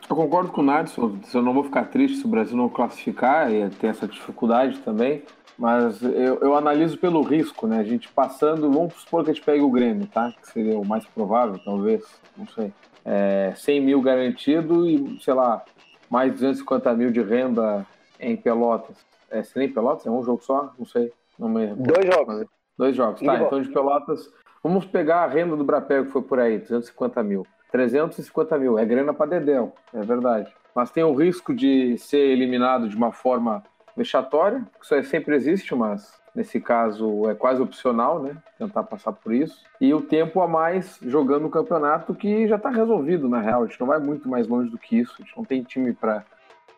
Eu 0.08 0.16
concordo 0.16 0.50
com 0.50 0.62
o 0.62 0.64
Nadson, 0.64 1.18
eu 1.34 1.42
não 1.42 1.52
vou 1.52 1.64
ficar 1.64 1.84
triste 1.84 2.18
se 2.18 2.24
o 2.24 2.28
Brasil 2.28 2.56
não 2.56 2.68
classificar 2.68 3.52
e 3.52 3.68
ter 3.70 3.88
essa 3.88 4.08
dificuldade 4.08 4.78
também, 4.78 5.22
mas 5.58 6.00
eu, 6.02 6.38
eu, 6.40 6.54
analiso 6.54 6.96
pelo 6.96 7.20
risco, 7.20 7.66
né? 7.66 7.78
A 7.80 7.84
gente 7.84 8.08
passando, 8.08 8.70
vamos 8.70 8.94
supor 8.94 9.24
que 9.24 9.30
a 9.30 9.34
gente 9.34 9.44
pegue 9.44 9.60
o 9.60 9.70
Grêmio, 9.70 10.06
tá? 10.06 10.32
Que 10.40 10.52
seria 10.52 10.78
o 10.78 10.84
mais 10.84 11.04
provável, 11.04 11.60
talvez, 11.62 12.02
não 12.36 12.46
sei. 12.48 12.72
É, 13.04 13.52
100 13.56 13.80
mil 13.80 14.00
garantido 14.00 14.88
e, 14.88 15.18
sei 15.20 15.34
lá, 15.34 15.62
mais 16.08 16.32
250 16.32 16.94
mil 16.94 17.10
de 17.10 17.20
renda 17.20 17.86
em 18.18 18.36
Pelotas. 18.36 18.96
É, 19.30 19.42
em 19.56 19.72
Pelotas? 19.72 20.06
É 20.06 20.10
um 20.10 20.22
jogo 20.22 20.42
só? 20.42 20.72
Não 20.78 20.86
sei. 20.86 21.12
Não 21.38 21.48
me... 21.48 21.66
Dois 21.74 22.06
jogos. 22.06 22.46
Dois 22.76 22.96
jogos, 22.96 23.20
tá. 23.20 23.42
Então 23.42 23.60
de 23.60 23.68
Pelotas, 23.70 24.30
Vamos 24.62 24.84
pegar 24.84 25.22
a 25.22 25.26
renda 25.26 25.56
do 25.56 25.64
Brapel 25.64 26.06
que 26.06 26.10
foi 26.10 26.22
por 26.22 26.40
aí, 26.40 26.58
250 26.58 27.22
mil. 27.22 27.46
350 27.70 28.58
mil, 28.58 28.78
é 28.78 28.84
grana 28.84 29.14
para 29.14 29.30
Dedéu, 29.30 29.72
é 29.94 30.00
verdade. 30.00 30.52
Mas 30.74 30.90
tem 30.90 31.04
o 31.04 31.14
risco 31.14 31.54
de 31.54 31.96
ser 31.98 32.18
eliminado 32.18 32.88
de 32.88 32.96
uma 32.96 33.12
forma 33.12 33.62
vexatória, 33.96 34.66
que 34.78 34.84
isso 34.84 34.94
é, 34.94 35.02
sempre 35.02 35.36
existe, 35.36 35.74
mas 35.74 36.18
nesse 36.34 36.60
caso 36.60 37.28
é 37.28 37.34
quase 37.34 37.60
opcional, 37.60 38.22
né? 38.22 38.36
Tentar 38.58 38.82
passar 38.84 39.12
por 39.12 39.32
isso. 39.32 39.62
E 39.80 39.92
o 39.92 40.00
tempo 40.00 40.40
a 40.40 40.48
mais 40.48 40.98
jogando 41.02 41.46
o 41.46 41.50
campeonato 41.50 42.14
que 42.14 42.46
já 42.48 42.56
está 42.56 42.70
resolvido, 42.70 43.28
na 43.28 43.40
real. 43.40 43.62
A 43.62 43.66
gente 43.66 43.80
não 43.80 43.86
vai 43.86 43.98
muito 43.98 44.28
mais 44.28 44.46
longe 44.46 44.70
do 44.70 44.78
que 44.78 44.98
isso. 44.98 45.14
A 45.18 45.22
gente 45.22 45.36
não 45.36 45.44
tem 45.44 45.62
time 45.62 45.92
para 45.92 46.24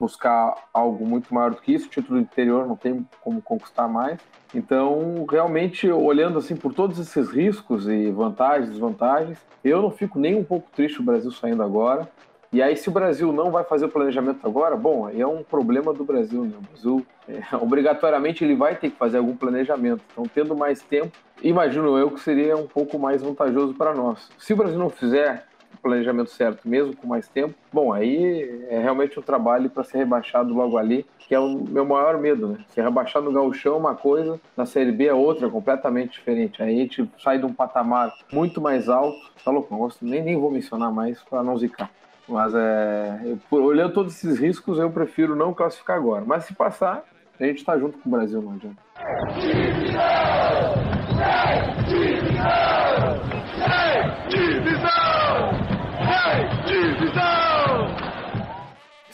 buscar 0.01 0.55
algo 0.73 1.07
muito 1.07 1.33
maior 1.33 1.51
do 1.51 1.61
que 1.61 1.75
isso. 1.75 1.87
O 1.87 1.91
título 1.91 2.19
interior 2.19 2.67
não 2.67 2.75
tem 2.75 3.07
como 3.21 3.43
conquistar 3.43 3.87
mais. 3.87 4.19
Então, 4.55 5.27
realmente, 5.31 5.89
olhando 5.93 6.39
assim 6.39 6.57
por 6.57 6.73
todos 6.73 6.99
esses 6.99 7.29
riscos 7.29 7.87
e 7.87 8.11
vantagens 8.11 8.71
desvantagens, 8.71 9.39
eu 9.63 9.83
não 9.83 9.91
fico 9.91 10.19
nem 10.19 10.35
um 10.35 10.43
pouco 10.43 10.69
triste 10.75 11.01
o 11.01 11.05
Brasil 11.05 11.31
saindo 11.31 11.63
agora. 11.63 12.09
E 12.53 12.61
aí, 12.61 12.77
se 12.77 12.89
o 12.89 12.93
Brasil 12.93 13.33
não 13.33 13.53
vai 13.53 13.63
fazer 13.63 13.85
o 13.85 13.89
planejamento 13.89 14.45
agora, 14.45 14.75
bom, 14.75 15.07
aí 15.07 15.21
é 15.21 15.27
um 15.27 15.45
problema 15.45 15.93
do 15.93 16.03
Brasil, 16.03 16.45
né? 16.45 16.57
O 16.59 16.73
Brasil, 16.73 17.07
é, 17.29 17.55
obrigatoriamente, 17.63 18.43
ele 18.43 18.57
vai 18.57 18.75
ter 18.75 18.91
que 18.91 18.97
fazer 18.97 19.19
algum 19.19 19.37
planejamento. 19.37 20.03
Então, 20.11 20.25
tendo 20.35 20.57
mais 20.57 20.83
tempo, 20.83 21.17
imagino 21.41 21.97
eu 21.97 22.11
que 22.11 22.19
seria 22.19 22.57
um 22.57 22.67
pouco 22.67 22.99
mais 22.99 23.23
vantajoso 23.23 23.75
para 23.75 23.95
nós. 23.95 24.29
Se 24.37 24.53
o 24.53 24.57
Brasil 24.57 24.79
não 24.79 24.91
fizer 24.91 25.47
planejamento 25.83 26.31
certo, 26.31 26.69
mesmo 26.69 26.95
com 26.97 27.07
mais 27.07 27.29
tempo, 27.29 27.55
bom, 27.73 27.93
aí 27.93 28.67
é 28.69 28.79
realmente 28.79 29.19
um 29.19 29.23
trabalho 29.23 29.71
para 29.71 29.85
ser 29.85 29.99
rebaixado 29.99 30.53
logo 30.55 30.77
ali, 30.77 31.07
que 31.19 31.35
é 31.35 31.39
o 31.39 31.49
meu 31.49 31.85
maior 31.85 32.19
medo, 32.19 32.49
né? 32.49 32.59
Ser 32.69 32.83
rebaixado 32.83 33.27
no 33.27 33.33
gauchão 33.33 33.75
é 33.75 33.79
uma 33.79 33.95
coisa, 33.95 34.41
na 34.57 34.67
Série 34.67 34.93
B 34.93 35.07
é 35.07 35.15
outra, 35.15 35.49
completamente 35.49 36.13
diferente. 36.13 36.63
Aí 36.63 36.77
a 36.77 36.79
gente 36.81 37.11
sai 37.19 37.39
de 37.39 37.47
um 37.47 37.53
patamar 37.53 38.13
muito 38.33 38.61
mais 38.61 38.89
alto, 38.89 39.19
tá 39.45 39.51
louco, 39.51 39.69
não 39.71 39.81
gosto, 39.81 40.05
nem, 40.05 40.23
nem 40.23 40.39
vou 40.39 40.51
mencionar 40.51 40.93
mais 40.93 41.23
para 41.23 41.43
não 41.43 41.57
zicar. 41.57 41.91
Mas 42.29 42.55
é, 42.55 43.21
eu, 43.25 43.63
olhando 43.63 43.93
todos 43.93 44.15
esses 44.15 44.39
riscos, 44.39 44.79
eu 44.79 44.91
prefiro 44.91 45.35
não 45.35 45.53
classificar 45.53 45.97
agora. 45.97 46.25
Mas 46.25 46.45
se 46.45 46.55
passar, 46.55 47.05
a 47.39 47.45
gente 47.45 47.59
está 47.59 47.77
junto 47.79 47.99
com 47.99 48.09
o 48.09 48.13
Brasil, 48.13 48.41
não 48.41 48.53
adianta. 48.53 48.81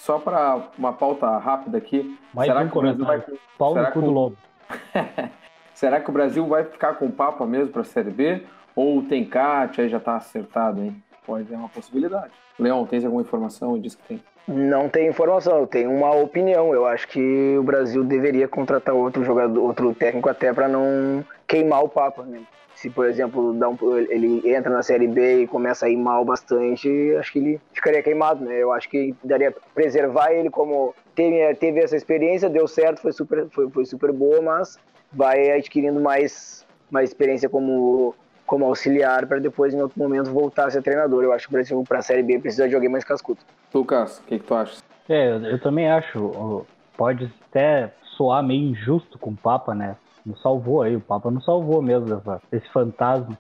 Só 0.07 0.21
para 0.21 0.61
uma 0.79 0.93
pauta 0.93 1.27
rápida 1.37 1.79
aqui. 1.79 2.17
Mais 2.33 2.47
será 2.47 2.61
um 2.61 2.69
que 2.69 2.79
o 2.79 2.81
Brasil 2.81 3.05
vai. 3.05 3.25
Pau 3.59 3.73
será 3.73 3.89
no 3.89 3.93
cu 3.93 3.99
que 3.99 4.05
do 4.07 4.11
o- 4.13 4.15
lobo. 4.15 4.37
será 5.75 6.01
que 6.01 6.09
o 6.09 6.13
Brasil 6.13 6.47
vai 6.47 6.63
ficar 6.63 6.95
com 6.95 7.07
o 7.07 7.11
Papa 7.11 7.45
mesmo 7.45 7.73
para 7.73 7.81
a 7.83 7.85
Série 7.85 8.11
B? 8.13 8.45
Ou 8.77 9.03
tem 9.03 9.25
Cat, 9.25 9.81
aí 9.81 9.89
já 9.89 9.97
está 9.97 10.15
acertado, 10.15 10.81
hein? 10.81 11.03
Pode 11.27 11.53
é 11.53 11.57
uma 11.57 11.69
possibilidade. 11.69 12.31
Leão, 12.57 12.87
tens 12.87 13.05
alguma 13.05 13.23
informação? 13.23 13.77
Diz 13.81 13.97
que 13.97 14.03
tem. 14.05 14.23
Não 14.47 14.89
tem 14.89 15.09
informação, 15.09 15.59
eu 15.59 15.67
tenho 15.67 15.91
uma 15.93 16.13
opinião. 16.15 16.73
Eu 16.73 16.87
acho 16.87 17.09
que 17.09 17.57
o 17.59 17.65
Brasil 17.65 18.05
deveria 18.05 18.47
contratar 18.47 18.95
outro 18.95 19.25
jogador, 19.25 19.61
outro 19.61 19.93
técnico 19.93 20.29
até 20.29 20.53
para 20.53 20.69
não 20.69 21.25
queimar 21.49 21.83
o 21.83 21.89
Papa, 21.89 22.23
né? 22.23 22.43
Se, 22.77 22.91
por 22.91 23.07
exemplo, 23.07 23.55
dá 23.55 23.71
um- 23.71 23.79
ele 24.11 24.43
entra 24.55 24.71
na 24.71 24.83
Série 24.83 25.09
B 25.09 25.43
e 25.43 25.47
começa 25.47 25.87
a 25.87 25.89
ir 25.89 25.97
mal 25.97 26.23
bastante, 26.27 26.89
acho 27.19 27.33
que 27.33 27.39
ele 27.39 27.61
ficaria 27.73 28.03
queimado, 28.03 28.45
né? 28.45 28.63
Eu 28.63 28.71
acho 28.71 28.87
que 28.91 29.15
daria 29.25 29.53
preservar 29.75 30.31
ele 30.31 30.51
como 30.51 30.95
teve, 31.15 31.55
teve 31.55 31.81
essa 31.81 31.97
experiência, 31.97 32.51
deu 32.51 32.69
certo, 32.69 33.01
foi 33.01 33.13
super, 33.13 33.49
foi, 33.49 33.71
foi 33.71 33.87
super 33.87 34.13
boa, 34.13 34.43
mas 34.43 34.79
vai 35.11 35.53
adquirindo 35.53 35.99
mais, 35.99 36.67
mais 36.91 37.09
experiência 37.09 37.49
como, 37.49 38.15
como 38.45 38.67
auxiliar 38.67 39.27
para 39.27 39.39
depois, 39.39 39.73
em 39.73 39.81
outro 39.81 39.99
momento, 39.99 40.31
voltar 40.31 40.67
a 40.67 40.71
ser 40.71 40.83
treinador. 40.83 41.25
Eu 41.25 41.33
acho 41.33 41.49
que 41.49 41.85
para 41.89 41.99
a 41.99 42.03
Série 42.03 42.23
B, 42.23 42.39
precisa 42.39 42.69
de 42.69 42.75
alguém 42.75 42.91
mais 42.91 43.05
cascudo. 43.05 43.41
Lucas, 43.73 44.19
o 44.19 44.25
que, 44.25 44.39
que 44.39 44.45
tu 44.45 44.55
acha? 44.55 44.83
É, 45.09 45.31
eu, 45.31 45.43
eu 45.45 45.59
também 45.59 45.91
acho. 45.91 46.67
Pode 46.95 47.33
até 47.49 47.91
soar 48.17 48.43
meio 48.43 48.71
injusto 48.71 49.19
com 49.19 49.31
o 49.31 49.37
Papa, 49.37 49.75
né? 49.75 49.97
Não 50.27 50.37
salvou 50.39 50.83
aí, 50.83 50.97
o 50.97 51.01
Papa 51.01 51.31
não 51.31 51.41
salvou 51.41 51.81
mesmo 51.81 52.09
dessa, 52.09 52.43
desse 52.51 52.69
fantasma. 52.73 53.39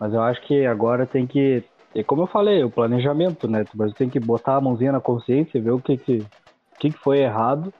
Mas 0.00 0.12
eu 0.12 0.20
acho 0.20 0.44
que 0.46 0.66
agora 0.66 1.06
tem 1.06 1.26
que. 1.26 1.62
É 1.94 2.02
como 2.02 2.22
eu 2.22 2.26
falei, 2.26 2.62
o 2.64 2.70
planejamento, 2.70 3.48
né? 3.48 3.64
Brasil 3.74 3.94
tem 3.96 4.10
que 4.10 4.18
botar 4.18 4.56
a 4.56 4.60
mãozinha 4.60 4.92
na 4.92 5.00
consciência, 5.00 5.62
ver 5.62 5.70
o 5.70 5.80
que, 5.80 5.96
que, 5.96 6.18
o 6.18 6.78
que, 6.80 6.90
que 6.90 6.98
foi 6.98 7.20
errado 7.20 7.72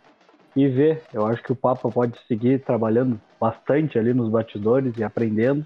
e 0.56 0.68
ver. 0.68 1.04
Eu 1.12 1.26
acho 1.26 1.42
que 1.42 1.52
o 1.52 1.56
Papa 1.56 1.90
pode 1.90 2.18
seguir 2.26 2.64
trabalhando 2.64 3.20
bastante 3.40 3.98
ali 3.98 4.14
nos 4.14 4.30
batidores 4.30 4.96
e 4.96 5.02
aprendendo 5.02 5.64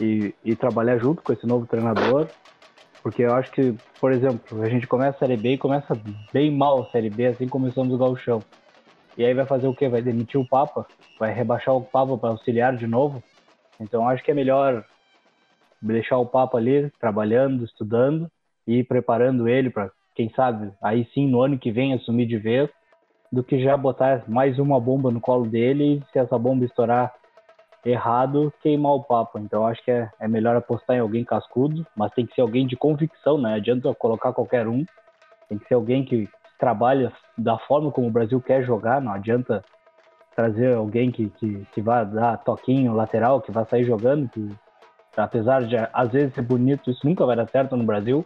e, 0.00 0.34
e 0.44 0.56
trabalhar 0.56 0.98
junto 0.98 1.22
com 1.22 1.32
esse 1.32 1.46
novo 1.46 1.66
treinador. 1.66 2.28
Porque 3.02 3.22
eu 3.22 3.34
acho 3.34 3.50
que, 3.52 3.74
por 4.00 4.12
exemplo, 4.12 4.62
a 4.62 4.68
gente 4.68 4.86
começa 4.86 5.16
a 5.16 5.18
Série 5.18 5.36
B 5.36 5.54
e 5.54 5.58
começa 5.58 5.98
bem 6.32 6.56
mal 6.56 6.82
a 6.82 6.90
Série 6.90 7.10
B, 7.10 7.26
assim 7.26 7.48
começamos 7.48 7.94
o 7.94 7.98
Gauchão. 7.98 8.40
E 9.20 9.24
aí 9.26 9.34
vai 9.34 9.44
fazer 9.44 9.66
o 9.66 9.74
quê? 9.74 9.86
Vai 9.86 10.00
demitir 10.00 10.40
o 10.40 10.48
Papa? 10.48 10.86
Vai 11.18 11.30
rebaixar 11.30 11.76
o 11.76 11.82
Papa 11.82 12.16
para 12.16 12.30
auxiliar 12.30 12.74
de 12.74 12.86
novo? 12.86 13.22
Então 13.78 14.08
acho 14.08 14.24
que 14.24 14.30
é 14.30 14.34
melhor 14.34 14.82
deixar 15.82 16.16
o 16.16 16.24
Papa 16.24 16.56
ali 16.56 16.90
trabalhando, 16.98 17.62
estudando 17.66 18.30
e 18.66 18.82
preparando 18.82 19.46
ele 19.46 19.68
para, 19.68 19.90
quem 20.14 20.30
sabe, 20.30 20.72
aí 20.82 21.06
sim 21.12 21.28
no 21.28 21.42
ano 21.42 21.58
que 21.58 21.70
vem 21.70 21.92
assumir 21.92 22.24
de 22.24 22.38
vez, 22.38 22.70
do 23.30 23.44
que 23.44 23.62
já 23.62 23.76
botar 23.76 24.24
mais 24.26 24.58
uma 24.58 24.80
bomba 24.80 25.10
no 25.10 25.20
colo 25.20 25.44
dele 25.44 25.96
e 25.98 26.12
se 26.12 26.18
essa 26.18 26.38
bomba 26.38 26.64
estourar 26.64 27.12
errado, 27.84 28.50
queimar 28.62 28.92
o 28.92 29.04
Papa. 29.04 29.38
Então 29.38 29.66
acho 29.66 29.84
que 29.84 29.90
é, 29.90 30.08
é 30.18 30.26
melhor 30.26 30.56
apostar 30.56 30.96
em 30.96 31.00
alguém 31.00 31.26
cascudo, 31.26 31.86
mas 31.94 32.10
tem 32.14 32.24
que 32.24 32.34
ser 32.34 32.40
alguém 32.40 32.66
de 32.66 32.74
convicção, 32.74 33.36
né? 33.36 33.52
Adianta 33.52 33.94
colocar 33.96 34.32
qualquer 34.32 34.66
um. 34.66 34.82
Tem 35.46 35.58
que 35.58 35.68
ser 35.68 35.74
alguém 35.74 36.06
que 36.06 36.26
trabalha 36.60 37.10
da 37.36 37.58
forma 37.58 37.90
como 37.90 38.06
o 38.06 38.10
Brasil 38.10 38.40
quer 38.40 38.62
jogar, 38.62 39.00
não 39.00 39.12
adianta 39.12 39.64
trazer 40.36 40.74
alguém 40.74 41.10
que, 41.10 41.30
que, 41.30 41.66
que 41.72 41.80
vá 41.80 42.04
dar 42.04 42.36
toquinho 42.36 42.94
lateral, 42.94 43.40
que 43.40 43.50
vai 43.50 43.64
sair 43.64 43.84
jogando, 43.84 44.28
que 44.28 44.50
apesar 45.16 45.64
de 45.64 45.76
às 45.92 46.12
vezes 46.12 46.34
ser 46.34 46.42
bonito, 46.42 46.90
isso 46.90 47.06
nunca 47.06 47.26
vai 47.26 47.34
dar 47.34 47.48
certo 47.48 47.76
no 47.76 47.84
Brasil. 47.84 48.24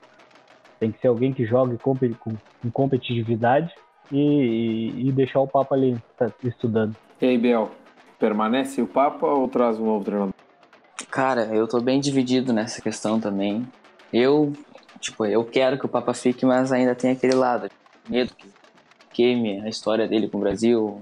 Tem 0.79 0.91
que 0.91 1.01
ser 1.01 1.09
alguém 1.09 1.33
que 1.33 1.47
jogue 1.47 1.79
com, 1.79 1.95
com, 1.97 2.33
com 2.63 2.71
competitividade 2.71 3.73
e, 4.11 4.19
e, 4.19 5.09
e 5.09 5.13
deixar 5.13 5.41
o 5.41 5.49
Papa 5.49 5.75
ali 5.75 5.97
tá, 6.17 6.31
estudando. 6.43 6.95
E 7.23 7.27
aí, 7.27 7.39
Biel, 7.39 7.71
permanece 8.19 8.83
o 8.83 8.87
Papa 8.87 9.27
ou 9.27 9.49
traz 9.49 9.79
um 9.79 9.87
novo 9.87 10.05
treinador? 10.05 10.35
Cara, 11.11 11.47
eu 11.55 11.67
tô 11.67 11.81
bem 11.81 12.01
dividido 12.01 12.53
nessa 12.53 12.83
questão 12.83 13.21
também. 13.21 13.67
Eu, 14.13 14.53
tipo, 15.01 15.25
eu 15.25 15.45
quero 15.45 15.79
que 15.79 15.87
o 15.87 15.89
Papa 15.89 16.13
fique, 16.13 16.45
mas 16.45 16.73
ainda 16.73 16.95
tem 16.95 17.13
aquele 17.13 17.35
lado, 17.35 17.69
medo 18.09 18.35
que 18.35 18.49
queime 19.13 19.61
a 19.61 19.69
história 19.69 20.07
dele 20.09 20.29
com 20.29 20.39
o 20.39 20.41
Brasil. 20.41 21.01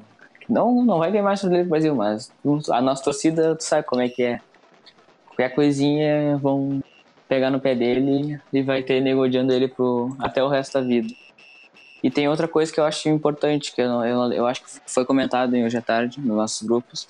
Não, 0.49 0.85
não 0.85 0.99
vai 0.99 1.11
queimar 1.11 1.33
a 1.33 1.35
história 1.35 1.57
dele 1.57 1.69
com 1.69 1.75
o 1.75 1.79
Brasil, 1.79 1.95
mas 1.95 2.33
a 2.71 2.81
nossa 2.81 3.03
torcida, 3.03 3.57
tu 3.57 3.63
sabe 3.63 3.87
como 3.87 4.03
é 4.03 4.09
que 4.09 4.23
é. 4.23 4.41
Qualquer 5.27 5.55
coisinha 5.55 6.37
vão 6.37 6.83
pegar 7.27 7.51
no 7.51 7.59
pé 7.59 7.75
dele 7.75 8.39
e 8.53 8.63
vai 8.63 8.83
ter 8.83 9.01
negociando 9.01 9.53
ele 9.53 9.67
pro, 9.67 10.15
até 10.19 10.43
o 10.45 10.49
resto 10.49 10.75
da 10.75 10.81
vida. 10.83 11.15
E 12.03 12.11
tem 12.11 12.29
outra 12.29 12.49
coisa 12.49 12.73
que 12.73 12.79
eu 12.79 12.85
acho 12.85 13.09
importante, 13.09 13.73
que 13.73 13.81
eu, 13.81 14.05
eu, 14.05 14.33
eu 14.33 14.47
acho 14.47 14.63
que 14.63 14.71
foi 14.87 15.05
comentado 15.05 15.55
hoje 15.55 15.77
à 15.77 15.81
tarde 15.81 16.21
nos 16.21 16.37
nossos 16.37 16.67
grupos, 16.67 17.07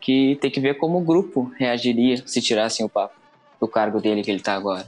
que 0.00 0.36
tem 0.40 0.50
que 0.50 0.60
ver 0.60 0.74
como 0.74 0.98
o 0.98 1.04
grupo 1.04 1.52
reagiria 1.56 2.22
se 2.26 2.40
tirassem 2.40 2.84
o 2.84 2.88
Papa 2.88 3.14
do 3.60 3.68
cargo 3.68 4.00
dele 4.00 4.22
que 4.22 4.30
ele 4.30 4.40
tá 4.40 4.54
agora. 4.54 4.86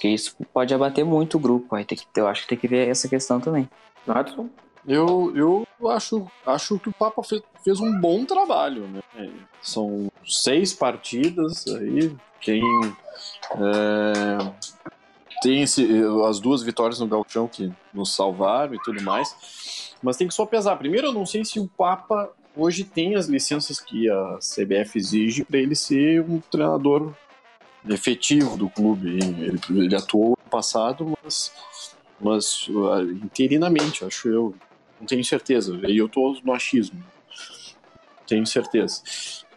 Porque 0.00 0.08
isso 0.08 0.34
pode 0.50 0.72
abater 0.72 1.04
muito 1.04 1.36
o 1.36 1.38
grupo, 1.38 1.74
aí 1.74 1.84
tem 1.84 1.98
que, 1.98 2.06
eu 2.16 2.26
acho 2.26 2.40
que 2.42 2.48
tem 2.48 2.56
que 2.56 2.66
ver 2.66 2.88
essa 2.88 3.06
questão 3.06 3.38
também. 3.38 3.68
Nadson? 4.06 4.48
Eu, 4.88 5.30
eu 5.36 5.66
acho, 5.90 6.26
acho 6.46 6.78
que 6.78 6.88
o 6.88 6.92
Papa 6.92 7.22
fez, 7.22 7.42
fez 7.62 7.80
um 7.80 8.00
bom 8.00 8.24
trabalho, 8.24 8.88
né? 8.88 9.30
São 9.60 10.10
seis 10.24 10.72
partidas 10.72 11.66
aí, 11.66 12.16
quem 12.40 12.62
é, 13.56 14.52
tem 15.42 15.64
esse, 15.64 15.86
as 16.26 16.40
duas 16.40 16.62
vitórias 16.62 16.98
no 16.98 17.06
Gauchão 17.06 17.46
que 17.46 17.70
nos 17.92 18.14
salvaram 18.16 18.72
e 18.72 18.82
tudo 18.82 19.02
mais, 19.02 19.92
mas 20.02 20.16
tem 20.16 20.26
que 20.26 20.32
só 20.32 20.46
pesar. 20.46 20.76
Primeiro, 20.76 21.08
eu 21.08 21.12
não 21.12 21.26
sei 21.26 21.44
se 21.44 21.60
o 21.60 21.68
Papa 21.68 22.30
hoje 22.56 22.84
tem 22.84 23.16
as 23.16 23.26
licenças 23.26 23.78
que 23.78 24.08
a 24.08 24.38
CBF 24.38 24.98
exige 24.98 25.44
para 25.44 25.58
ele 25.58 25.74
ser 25.74 26.22
um 26.22 26.40
treinador 26.40 27.12
efetivo 27.88 28.56
do 28.56 28.68
clube. 28.68 29.18
Ele, 29.18 29.60
ele 29.70 29.96
atuou 29.96 30.30
no 30.30 30.50
passado, 30.50 31.12
mas, 31.22 31.52
mas 32.20 32.68
uh, 32.68 33.02
interinamente, 33.24 34.04
acho 34.04 34.28
eu. 34.28 34.54
Não 34.98 35.06
tenho 35.06 35.24
certeza. 35.24 35.80
E 35.88 35.96
eu 35.96 36.08
tô 36.08 36.38
no 36.44 36.52
achismo. 36.52 37.02
Tenho 38.26 38.46
certeza. 38.46 39.02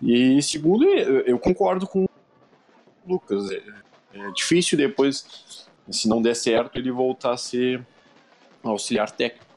E 0.02 0.42
segundo, 0.42 0.86
eu 0.86 1.38
concordo 1.38 1.86
com 1.86 2.06
o 2.06 2.08
Lucas. 3.06 3.52
É, 3.52 3.62
é 4.14 4.32
difícil 4.32 4.78
depois, 4.78 5.68
se 5.90 6.08
não 6.08 6.22
der 6.22 6.36
certo, 6.36 6.78
ele 6.78 6.92
voltar 6.92 7.34
a 7.34 7.38
ser 7.38 7.86
auxiliar 8.64 9.12
técnico. 9.12 9.53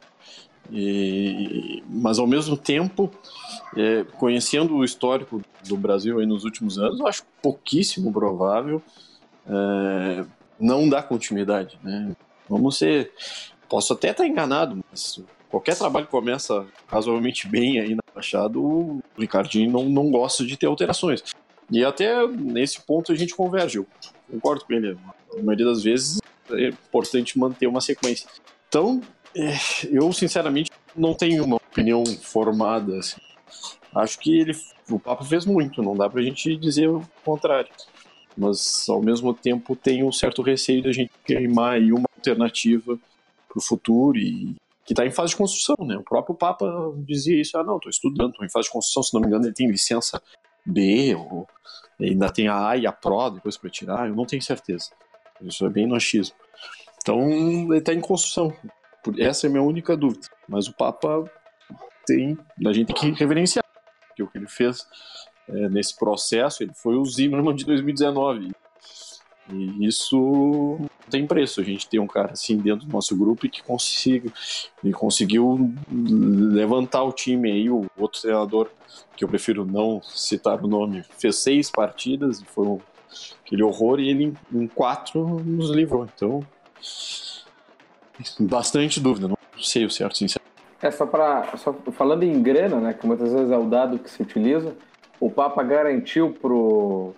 E, 0.71 1.83
mas 1.89 2.19
ao 2.19 2.27
mesmo 2.27 2.57
tempo, 2.57 3.11
é, 3.77 4.05
conhecendo 4.19 4.77
o 4.77 4.85
histórico 4.85 5.43
do 5.67 5.77
Brasil 5.77 6.25
nos 6.27 6.45
últimos 6.45 6.79
anos, 6.79 7.01
eu 7.01 7.07
acho 7.07 7.23
pouquíssimo 7.43 8.13
provável 8.13 8.83
é, 9.49 10.25
não 10.59 10.89
dar 10.89 11.03
continuidade. 11.03 11.79
Né? 11.83 12.15
Vamos 12.49 12.79
ser. 12.79 13.13
Posso 13.69 13.93
até 13.93 14.11
estar 14.11 14.27
enganado, 14.27 14.79
mas 14.91 15.21
qualquer 15.51 15.77
trabalho 15.77 16.07
começa 16.07 16.65
razoavelmente 16.87 17.49
bem 17.49 17.81
aí 17.81 17.95
na 17.95 18.03
Machado, 18.17 18.65
o 18.65 19.03
Ricardinho 19.19 19.71
não, 19.71 19.85
não 19.85 20.11
gosta 20.11 20.45
de 20.45 20.57
ter 20.57 20.67
alterações. 20.67 21.23
E 21.71 21.85
até 21.85 22.27
nesse 22.27 22.81
ponto 22.81 23.13
a 23.13 23.15
gente 23.15 23.35
converge. 23.35 23.77
Eu 23.79 23.87
concordo 24.31 24.65
com 24.65 24.73
ele. 24.73 24.97
Na 25.37 25.43
maioria 25.43 25.67
das 25.67 25.83
vezes 25.83 26.19
é 26.51 26.69
importante 26.69 27.39
manter 27.39 27.67
uma 27.67 27.81
sequência. 27.81 28.27
Então, 28.69 29.03
eu 29.91 30.13
sinceramente 30.13 30.71
não 30.95 31.15
tenho 31.15 31.45
uma 31.45 31.57
opinião 31.57 32.05
formada. 32.07 32.99
Assim. 32.99 33.21
Acho 33.95 34.19
que 34.19 34.39
ele, 34.39 34.53
o 34.91 34.99
Papa 34.99 35.25
fez 35.25 35.45
muito, 35.45 35.83
não 35.83 35.97
dá 35.97 36.09
pra 36.09 36.23
gente 36.23 36.57
dizer 36.57 36.89
o 36.89 37.03
contrário. 37.25 37.71
Mas 38.37 38.87
ao 38.89 39.01
mesmo 39.01 39.33
tempo 39.33 39.75
tem 39.75 40.05
um 40.05 40.13
certo 40.13 40.43
receio 40.43 40.83
de 40.83 40.89
a 40.89 40.93
gente 40.93 41.11
queimar 41.25 41.75
aí 41.75 41.93
uma 41.93 42.09
alternativa 42.17 42.99
para 43.49 43.59
o 43.59 43.63
futuro 43.63 44.19
e 44.19 44.55
que 44.85 44.93
está 44.93 45.05
em 45.05 45.11
fase 45.11 45.31
de 45.31 45.37
construção, 45.37 45.77
né? 45.85 45.97
O 45.97 46.05
próprio 46.05 46.35
Papa 46.35 46.67
dizia 46.99 47.41
isso, 47.41 47.59
ah 47.59 47.65
não, 47.65 47.77
estou 47.77 47.91
estudando, 47.91 48.31
estou 48.31 48.47
em 48.47 48.51
fase 48.51 48.67
de 48.67 48.73
construção, 48.73 49.03
se 49.03 49.15
não 49.15 49.21
me 49.21 49.27
engano 49.27 49.47
ele 49.47 49.55
tem 49.55 49.69
licença 49.69 50.23
B, 50.65 51.15
ou 51.17 51.49
ainda 52.01 52.31
tem 52.31 52.47
a 52.47 52.69
A 52.69 52.77
e 52.77 52.87
a 52.87 52.93
Pro 52.93 53.31
depois 53.31 53.57
para 53.57 53.71
tirar, 53.71 54.09
eu 54.09 54.15
não 54.15 54.25
tenho 54.25 54.43
certeza. 54.43 54.91
Isso 55.41 55.67
é 55.67 55.71
bem 55.71 55.87
no 55.87 55.97
achismo. 55.97 56.37
Então, 57.01 57.29
ele 57.31 57.79
está 57.79 57.95
em 57.95 58.01
construção. 58.01 58.53
Essa 59.19 59.47
é 59.47 59.49
a 59.49 59.51
minha 59.51 59.63
única 59.63 59.97
dúvida. 59.97 60.27
Mas 60.49 60.69
o 60.69 60.75
Papa 60.75 61.25
tem. 62.07 62.39
A 62.65 62.73
gente 62.73 62.93
tem 62.93 62.97
que 62.97 63.19
reverenciar. 63.19 63.65
Porque 64.09 64.23
o 64.23 64.29
que 64.29 64.39
ele 64.39 64.49
fez 64.49 64.87
é, 65.49 65.69
nesse 65.69 65.97
processo, 65.97 66.63
ele 66.63 66.73
foi 66.75 66.97
o 66.97 67.05
Zimmermann 67.05 67.55
de 67.55 67.65
2019. 67.65 68.51
E 69.53 69.87
isso 69.87 70.79
tem 71.09 71.27
preço. 71.27 71.61
A 71.61 71.65
gente 71.65 71.89
tem 71.89 72.01
um 72.01 72.07
cara 72.07 72.33
assim 72.33 72.57
dentro 72.57 72.87
do 72.87 72.93
nosso 72.93 73.17
grupo 73.17 73.49
que 73.49 73.63
consiga, 73.63 74.33
e 74.83 74.93
conseguiu 74.93 75.73
levantar 75.91 77.03
o 77.05 77.13
time 77.13 77.53
aí. 77.53 77.71
O 77.71 77.87
outro 77.97 78.21
treinador, 78.21 78.71
que 79.17 79.25
eu 79.25 79.29
prefiro 79.29 79.65
não 79.65 80.03
citar 80.03 80.63
o 80.63 80.67
nome, 80.67 81.05
fez 81.19 81.37
seis 81.37 81.71
partidas 81.71 82.41
e 82.41 82.45
foi 82.45 82.67
um, 82.67 82.81
aquele 83.45 83.63
horror 83.63 84.01
e 84.01 84.09
ele 84.09 84.35
em 84.53 84.67
quatro 84.67 85.25
nos 85.45 85.71
livrou. 85.71 86.09
Então, 86.13 86.45
bastante 88.41 89.01
dúvida, 89.01 89.29
não 89.29 89.37
sei 89.59 89.85
o 89.85 89.91
certo, 89.91 90.17
sincero. 90.17 90.45
É 90.83 90.91
só 90.91 91.07
para 91.07 91.45
falando 91.93 92.23
em 92.23 92.43
grana, 92.43 92.77
né, 92.77 92.93
que 92.93 93.07
muitas 93.07 93.33
vezes 93.33 93.51
é 93.51 93.57
o 93.57 93.65
dado 93.65 93.99
que 93.99 94.11
se 94.11 94.23
utiliza. 94.23 94.75
O 95.19 95.31
Papa 95.31 95.63
garantiu 95.63 96.37
pro 96.41 97.15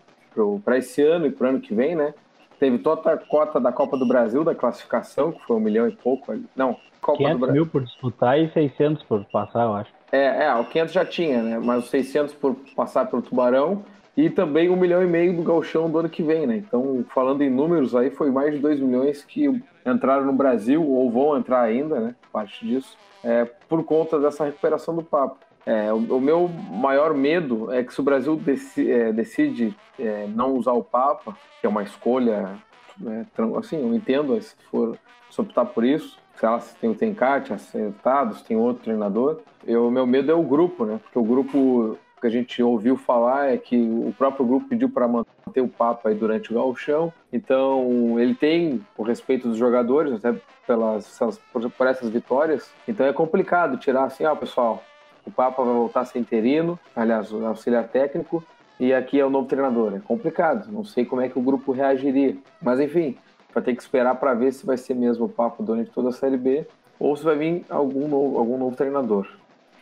para 0.64 0.78
esse 0.78 1.02
ano 1.02 1.26
e 1.26 1.32
para 1.32 1.46
o 1.46 1.50
ano 1.50 1.60
que 1.60 1.74
vem, 1.74 1.96
né? 1.96 2.14
Teve 2.60 2.78
toda 2.78 3.12
a 3.12 3.16
cota 3.16 3.58
da 3.58 3.72
Copa 3.72 3.96
do 3.96 4.06
Brasil, 4.06 4.44
da 4.44 4.54
classificação, 4.54 5.32
que 5.32 5.44
foi 5.44 5.56
um 5.56 5.60
milhão 5.60 5.88
e 5.88 5.92
pouco. 5.92 6.32
Não, 6.54 6.76
Copa 7.00 7.18
500 7.18 7.34
do 7.34 7.38
Brasil. 7.40 7.62
mil 7.62 7.66
por 7.66 7.84
disputar 7.84 8.40
e 8.40 8.48
600 8.52 9.02
por 9.04 9.24
passar, 9.24 9.64
eu 9.64 9.74
acho. 9.74 9.90
É, 10.12 10.44
é, 10.44 10.54
o 10.54 10.64
500 10.64 10.94
já 10.94 11.04
tinha, 11.04 11.42
né? 11.42 11.58
Mas 11.58 11.84
os 11.84 11.90
600 11.90 12.34
por 12.34 12.56
passar 12.76 13.06
pelo 13.06 13.22
Tubarão 13.22 13.84
e 14.18 14.28
também 14.28 14.68
um 14.68 14.74
milhão 14.74 15.00
e 15.00 15.06
meio 15.06 15.32
do 15.32 15.44
Galchão 15.44 15.88
do 15.88 15.96
ano 15.96 16.08
que 16.08 16.24
vem, 16.24 16.44
né? 16.44 16.56
Então, 16.56 17.04
falando 17.14 17.40
em 17.40 17.48
números 17.48 17.94
aí, 17.94 18.10
foi 18.10 18.32
mais 18.32 18.52
de 18.52 18.58
2 18.58 18.80
milhões 18.80 19.22
que 19.22 19.44
entraram 19.86 20.24
no 20.24 20.32
Brasil 20.32 20.84
ou 20.84 21.08
vão 21.08 21.38
entrar 21.38 21.60
ainda, 21.60 22.00
né? 22.00 22.16
Parte 22.32 22.66
disso, 22.66 22.98
é, 23.22 23.44
por 23.44 23.84
conta 23.84 24.18
dessa 24.18 24.44
recuperação 24.44 24.96
do 24.96 25.04
papo. 25.04 25.38
É, 25.64 25.92
o, 25.92 25.98
o, 26.16 26.20
meu 26.20 26.48
maior 26.48 27.14
medo 27.14 27.72
é 27.72 27.84
que 27.84 27.94
se 27.94 28.00
o 28.00 28.02
Brasil 28.02 28.34
deci, 28.34 28.90
é, 28.90 29.12
decide 29.12 29.72
é, 29.96 30.26
não 30.26 30.54
usar 30.54 30.72
o 30.72 30.82
Papa, 30.82 31.36
que 31.60 31.66
é 31.68 31.68
uma 31.68 31.84
escolha, 31.84 32.58
né, 32.98 33.24
assim, 33.56 33.80
eu 33.80 33.94
entendo 33.94 34.40
se 34.42 34.56
for 34.68 34.98
se 35.30 35.40
optar 35.40 35.66
por 35.66 35.84
isso, 35.84 36.18
se 36.34 36.44
ela 36.44 36.58
tem 36.80 36.90
o 36.90 36.94
Tencate 36.94 37.52
acertado, 37.52 38.34
se 38.34 38.42
tem 38.42 38.56
outro 38.56 38.82
treinador, 38.82 39.42
o 39.64 39.90
meu 39.92 40.06
medo 40.08 40.32
é 40.32 40.34
o 40.34 40.42
grupo, 40.42 40.84
né? 40.84 40.98
Porque 41.04 41.18
o 41.18 41.24
grupo 41.24 41.96
que 42.20 42.26
a 42.26 42.30
gente 42.30 42.62
ouviu 42.62 42.96
falar 42.96 43.52
é 43.52 43.56
que 43.56 43.76
o 43.76 44.14
próprio 44.16 44.46
grupo 44.46 44.68
pediu 44.68 44.88
para 44.88 45.08
manter 45.08 45.60
o 45.60 45.68
Papa 45.68 46.08
aí 46.08 46.14
durante 46.14 46.50
o 46.50 46.54
gauchão, 46.54 47.12
então 47.32 48.18
ele 48.18 48.34
tem 48.34 48.84
o 48.96 49.02
respeito 49.02 49.48
dos 49.48 49.56
jogadores, 49.56 50.12
até 50.12 50.38
pelas, 50.66 51.18
por, 51.52 51.86
essas 51.86 52.10
vitórias, 52.10 52.70
então 52.86 53.06
é 53.06 53.12
complicado 53.12 53.78
tirar 53.78 54.04
assim, 54.04 54.24
ah, 54.24 54.36
pessoal, 54.36 54.82
o 55.26 55.30
Papa 55.30 55.62
vai 55.62 55.74
voltar 55.74 56.00
a 56.00 56.04
ser 56.04 56.18
interino, 56.18 56.78
aliás, 56.94 57.32
auxiliar 57.32 57.86
técnico, 57.88 58.42
e 58.80 58.94
aqui 58.94 59.18
é 59.18 59.26
o 59.26 59.30
novo 59.30 59.48
treinador. 59.48 59.94
É 59.96 59.98
complicado, 59.98 60.70
não 60.70 60.84
sei 60.84 61.04
como 61.04 61.20
é 61.20 61.28
que 61.28 61.38
o 61.38 61.42
grupo 61.42 61.72
reagiria. 61.72 62.36
Mas 62.62 62.78
enfim, 62.78 63.16
vai 63.52 63.62
ter 63.62 63.74
que 63.74 63.82
esperar 63.82 64.14
para 64.14 64.34
ver 64.34 64.52
se 64.52 64.64
vai 64.64 64.76
ser 64.76 64.94
mesmo 64.94 65.26
o 65.26 65.28
Papa 65.28 65.62
durante 65.62 65.90
toda 65.90 66.10
a 66.10 66.12
Série 66.12 66.36
B 66.36 66.66
ou 66.98 67.16
se 67.16 67.24
vai 67.24 67.36
vir 67.36 67.64
algum 67.68 68.08
novo, 68.08 68.38
algum 68.38 68.56
novo 68.56 68.76
treinador. 68.76 69.28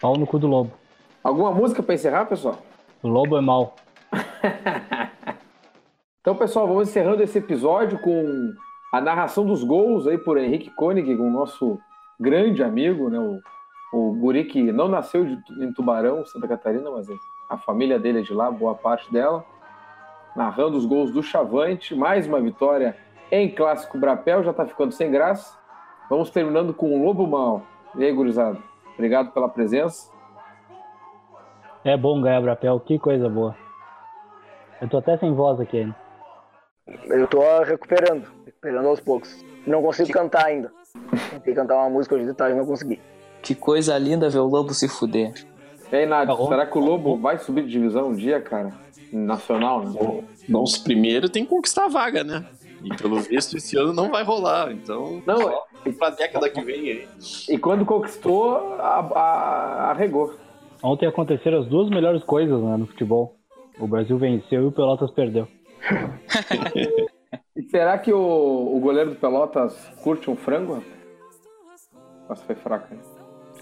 Pau 0.00 0.16
no 0.16 0.26
cu 0.26 0.38
do 0.38 0.46
Lobo. 0.46 0.72
Alguma 1.26 1.50
música 1.50 1.82
para 1.82 1.96
encerrar, 1.96 2.26
pessoal? 2.26 2.56
O 3.02 3.08
Lobo 3.08 3.36
é 3.36 3.40
mal. 3.40 3.74
então, 6.20 6.36
pessoal, 6.36 6.68
vamos 6.68 6.88
encerrando 6.88 7.20
esse 7.20 7.38
episódio 7.38 7.98
com 7.98 8.54
a 8.92 9.00
narração 9.00 9.44
dos 9.44 9.64
gols 9.64 10.06
aí 10.06 10.18
por 10.18 10.38
Henrique 10.38 10.70
Koenig, 10.70 11.12
o 11.16 11.28
nosso 11.28 11.80
grande 12.20 12.62
amigo, 12.62 13.10
né, 13.10 13.18
o 13.18 13.40
o 13.92 14.12
guri 14.12 14.44
que 14.44 14.72
não 14.72 14.88
nasceu 14.88 15.24
de, 15.24 15.64
em 15.64 15.72
Tubarão, 15.72 16.24
Santa 16.26 16.46
Catarina, 16.46 16.90
mas 16.90 17.06
a 17.48 17.56
família 17.56 17.98
dele 17.98 18.18
é 18.18 18.22
de 18.22 18.34
lá, 18.34 18.50
boa 18.50 18.74
parte 18.74 19.10
dela. 19.12 19.44
Narrando 20.34 20.76
os 20.76 20.84
gols 20.84 21.10
do 21.10 21.22
Chavante, 21.22 21.94
mais 21.94 22.26
uma 22.26 22.40
vitória 22.40 22.96
em 23.30 23.48
Clássico 23.48 23.96
Brapel, 23.96 24.44
já 24.44 24.50
está 24.50 24.66
ficando 24.66 24.92
sem 24.92 25.10
graça. 25.10 25.56
Vamos 26.10 26.30
terminando 26.30 26.74
com 26.74 26.92
o 26.92 27.04
Lobo 27.04 27.26
Mal. 27.26 27.62
E 27.94 28.04
aí, 28.04 28.12
gurizada? 28.12 28.58
Obrigado 28.94 29.32
pela 29.32 29.48
presença. 29.48 30.10
É 31.86 31.96
bom 31.96 32.20
ganhar 32.20 32.40
Brapel, 32.40 32.80
que 32.80 32.98
coisa 32.98 33.28
boa. 33.28 33.54
Eu 34.82 34.88
tô 34.88 34.96
até 34.96 35.16
sem 35.18 35.32
voz 35.32 35.60
aqui 35.60 35.78
ainda. 35.78 35.94
Eu 37.04 37.28
tô 37.28 37.38
recuperando, 37.62 38.26
recuperando 38.44 38.88
aos 38.88 38.98
poucos. 38.98 39.44
Não 39.64 39.80
consigo 39.80 40.10
cantar 40.10 40.46
ainda. 40.46 40.72
Tentei 41.30 41.54
cantar 41.54 41.76
uma 41.76 41.88
música 41.88 42.16
hoje 42.16 42.26
de 42.26 42.34
tarde, 42.34 42.58
não 42.58 42.66
consegui. 42.66 43.00
Que 43.40 43.54
coisa 43.54 43.96
linda 43.98 44.28
ver 44.28 44.40
o 44.40 44.48
Lobo 44.48 44.74
se 44.74 44.88
fuder. 44.88 45.32
E 45.92 45.94
aí, 45.94 46.06
Nádio, 46.06 46.36
tá 46.36 46.46
será 46.48 46.66
que 46.66 46.76
o 46.76 46.80
Lobo 46.80 47.18
vai 47.18 47.38
subir 47.38 47.62
de 47.62 47.70
divisão 47.70 48.08
um 48.08 48.16
dia, 48.16 48.40
cara? 48.40 48.72
Nacional, 49.12 49.84
né? 49.84 50.24
Nossa, 50.48 50.82
primeiro 50.82 51.28
tem 51.28 51.44
que 51.44 51.50
conquistar 51.50 51.84
a 51.84 51.88
vaga, 51.88 52.24
né? 52.24 52.44
E 52.82 52.96
pelo 52.96 53.20
visto 53.20 53.56
esse 53.56 53.78
ano 53.78 53.92
não 53.92 54.10
vai 54.10 54.24
rolar, 54.24 54.72
então. 54.72 55.22
Não, 55.24 55.64
é 55.84 55.92
pra 55.92 56.10
década 56.10 56.50
que 56.50 56.60
vem 56.62 56.90
aí. 56.90 57.08
E 57.48 57.56
quando 57.56 57.86
conquistou, 57.86 58.74
a, 58.80 59.08
a, 59.14 59.90
arregou. 59.92 60.34
Ontem 60.82 61.06
aconteceram 61.06 61.60
as 61.60 61.66
duas 61.66 61.88
melhores 61.88 62.22
coisas 62.24 62.60
né, 62.62 62.76
no 62.76 62.86
futebol. 62.86 63.34
O 63.78 63.86
Brasil 63.86 64.16
venceu 64.18 64.62
e 64.62 64.66
o 64.66 64.72
Pelotas 64.72 65.10
perdeu. 65.10 65.46
e 67.56 67.62
será 67.64 67.98
que 67.98 68.12
o, 68.12 68.76
o 68.76 68.80
goleiro 68.80 69.10
do 69.10 69.16
Pelotas 69.16 69.90
curte 70.02 70.30
um 70.30 70.36
frango? 70.36 70.82
Nossa, 72.28 72.44
foi 72.44 72.54
fraco, 72.54 72.94
né? 72.94 73.00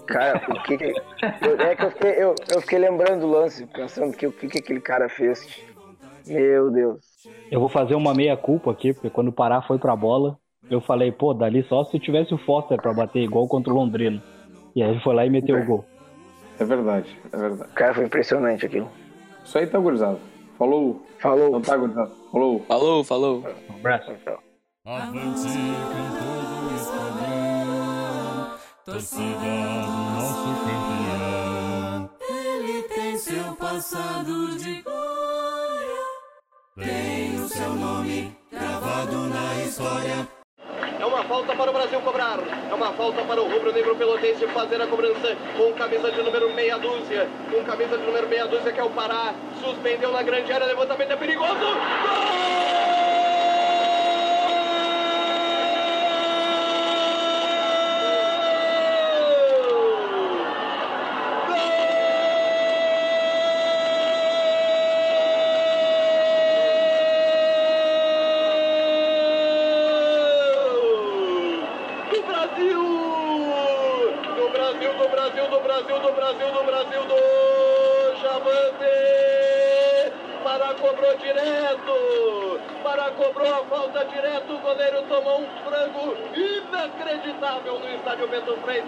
Cara, 0.07 0.41
o 0.49 0.63
que, 0.63 0.77
que 0.77 0.85
eu, 0.85 1.59
é 1.59 1.75
que 1.75 1.83
eu 1.83 1.91
fiquei, 1.91 2.11
eu, 2.11 2.35
eu 2.53 2.61
fiquei 2.61 2.79
lembrando 2.79 3.21
do 3.21 3.27
lance, 3.27 3.65
pensando 3.67 4.15
que 4.15 4.27
o 4.27 4.31
que, 4.31 4.47
que 4.47 4.59
aquele 4.59 4.79
cara 4.79 5.09
fez. 5.09 5.65
Meu 6.27 6.71
Deus. 6.71 6.99
Eu 7.51 7.59
vou 7.59 7.69
fazer 7.69 7.95
uma 7.95 8.13
meia 8.13 8.37
culpa 8.37 8.71
aqui, 8.71 8.93
porque 8.93 9.09
quando 9.09 9.29
o 9.29 9.33
Pará 9.33 9.61
foi 9.61 9.79
pra 9.79 9.95
bola, 9.95 10.37
eu 10.69 10.81
falei, 10.81 11.11
pô, 11.11 11.33
dali 11.33 11.63
só 11.63 11.85
se 11.85 11.99
tivesse 11.99 12.33
o 12.33 12.37
Foster 12.39 12.79
pra 12.81 12.93
bater 12.93 13.21
igual 13.21 13.47
contra 13.47 13.71
o 13.71 13.75
Londrino. 13.75 14.21
E 14.75 14.83
aí 14.83 14.91
ele 14.91 14.99
foi 15.01 15.15
lá 15.15 15.25
e 15.25 15.29
meteu 15.29 15.57
o 15.57 15.65
gol. 15.65 15.85
É 16.59 16.63
verdade, 16.63 17.17
é 17.31 17.37
verdade. 17.37 17.71
Cara, 17.73 17.93
foi 17.93 18.05
impressionante 18.05 18.65
aquilo. 18.65 18.89
Isso 19.43 19.57
aí 19.57 19.67
tá 19.67 19.77
gurizado. 19.77 20.19
Falou. 20.57 21.05
Falou. 21.19 21.51
Não 21.51 21.61
tá 21.61 21.75
gurizado. 21.75 22.11
Falou. 22.31 22.65
Falou, 22.67 23.03
falou. 23.03 23.43
Um 23.69 23.75
abraço. 23.75 24.11
Avante 24.85 25.47
com 25.47 26.05
todo 26.19 26.75
esquadrão, 26.75 28.57
torcida 28.85 29.33
do 29.33 29.87
nosso 30.13 30.45
campeão. 30.63 32.09
Ele 32.29 32.83
tem 32.83 33.17
seu 33.17 33.55
passado 33.55 34.55
de 34.57 34.81
glória, 34.83 36.01
tem 36.77 37.35
o 37.35 37.47
seu 37.49 37.73
nome 37.73 38.37
gravado 38.51 39.27
na 39.27 39.63
história. 39.63 40.27
Para 41.57 41.71
o 41.71 41.73
Brasil 41.73 41.99
cobrar. 42.01 42.39
É 42.69 42.73
uma 42.73 42.91
falta 42.93 43.21
para 43.23 43.41
o 43.41 43.49
rubro-negro 43.49 43.95
pelotense 43.95 44.45
fazer 44.47 44.81
a 44.81 44.87
cobrança 44.87 45.35
com 45.57 45.71
camisa 45.73 46.11
de 46.11 46.21
número 46.21 46.53
meia 46.53 46.77
dúzia. 46.77 47.29
Com 47.49 47.63
camisa 47.63 47.97
de 47.97 48.03
número 48.03 48.27
meia 48.27 48.45
dúzia 48.45 48.73
que 48.73 48.79
é 48.79 48.83
o 48.83 48.89
Pará. 48.89 49.33
Suspendeu 49.63 50.11
na 50.11 50.21
grande 50.21 50.51
área, 50.51 50.67
levantamento 50.67 51.11
é 51.11 51.15
perigoso. 51.15 51.53
Gol! 51.55 52.44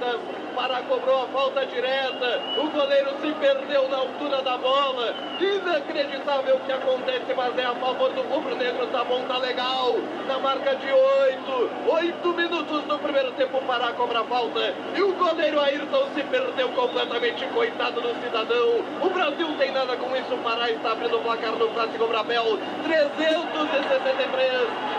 Freitas. 0.08 0.48
Pará 0.56 0.82
cobrou 0.82 1.22
a 1.22 1.28
falta 1.28 1.66
direta. 1.68 2.42
O 2.58 2.68
goleiro 2.72 3.12
se 3.22 3.32
perdeu 3.34 3.88
na 3.90 3.98
altura 3.98 4.42
da 4.42 4.58
bola. 4.58 5.14
Inacreditável 5.40 6.56
o 6.56 6.60
que 6.62 6.72
acontece, 6.72 7.32
mas 7.36 7.56
é 7.60 7.66
a 7.66 7.76
favor 7.76 8.12
do 8.12 8.24
rubro 8.24 8.56
negro. 8.56 8.88
Tá 8.88 9.06
tá 9.06 9.38
legal. 9.38 9.96
Na 10.28 10.40
marca 10.40 10.76
de 10.76 10.92
oito. 10.92 11.70
Oito 11.88 12.34
minutos 12.34 12.82
do 12.86 12.98
primeiro 12.98 13.32
tempo. 13.34 13.62
Pará 13.68 13.94
cobra 13.94 14.22
a 14.22 14.24
falta. 14.24 14.74
E 14.96 15.02
o 15.02 15.14
goleiro 15.14 15.60
Ayrton 15.60 16.08
se 16.16 16.24
perdeu 16.24 16.70
completamente. 16.70 17.46
Coitado 17.54 18.02
do 18.02 18.16
cidadão. 18.24 18.84
O 19.04 19.10
Brasil 19.12 19.48
tem 19.60 19.72
nada 19.72 19.96
com 19.96 20.16
isso. 20.16 20.36
Pará 20.44 20.72
está 20.72 20.94
abrindo 20.94 21.18
o 21.18 21.22
placar 21.22 21.52
no 21.52 21.68
clássico 21.70 22.08
Brabel. 22.08 22.58
363. 22.84 24.52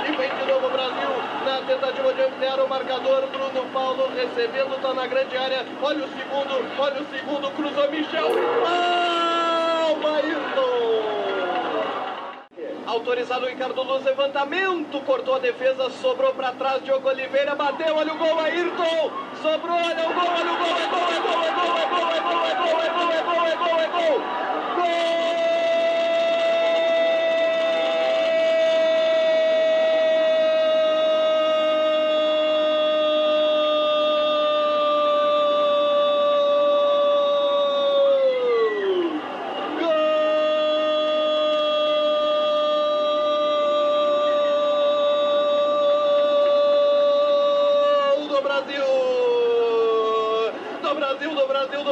E 0.08 0.12
vem 0.12 0.28
de 0.28 0.52
novo 0.52 0.68
o 0.68 0.70
Brasil 0.70 1.38
na 1.44 1.62
tentativa 1.62 2.12
de 2.12 2.22
ampliar 2.22 2.60
o 2.60 2.68
marcador. 2.68 3.26
Bruno 3.26 3.64
Paulo 3.72 4.08
recebendo, 4.14 4.76
está 4.76 4.94
na 4.98 5.06
grande 5.06 5.36
área. 5.36 5.64
Olha 5.80 6.04
o 6.04 6.08
segundo, 6.08 6.80
olha 6.80 7.02
o 7.02 7.06
segundo, 7.06 7.50
cruzou 7.52 7.88
Michel. 7.90 8.28
Palma, 8.64 10.16
Ayrton. 10.16 10.98
Autorizado 12.84 13.44
o 13.46 13.48
Ricardo 13.48 13.82
Luz, 13.82 14.04
levantamento, 14.04 15.00
cortou 15.02 15.36
a 15.36 15.38
defesa, 15.38 15.88
sobrou 15.90 16.32
para 16.34 16.52
trás, 16.52 16.82
Diogo 16.82 17.08
Oliveira, 17.08 17.54
bateu, 17.54 17.94
olha 17.94 18.12
o 18.12 18.16
gol, 18.16 18.40
Ayrton, 18.40 19.10
sobrou, 19.42 19.76
olha 19.76 20.08
o 20.08 20.14
gol, 20.14 20.30
olha 20.36 20.52
o 20.52 20.56
gol, 20.56 20.66
é 20.66 20.86
gol, 20.88 21.12
é 21.12 21.20
gol, 21.20 21.44
é 21.44 21.52
gol, 21.52 21.76
é 21.76 21.86
gol, 21.86 21.98
é 21.98 22.00
gol, 22.00 22.10
é 22.10 22.20
gol, 22.20 22.27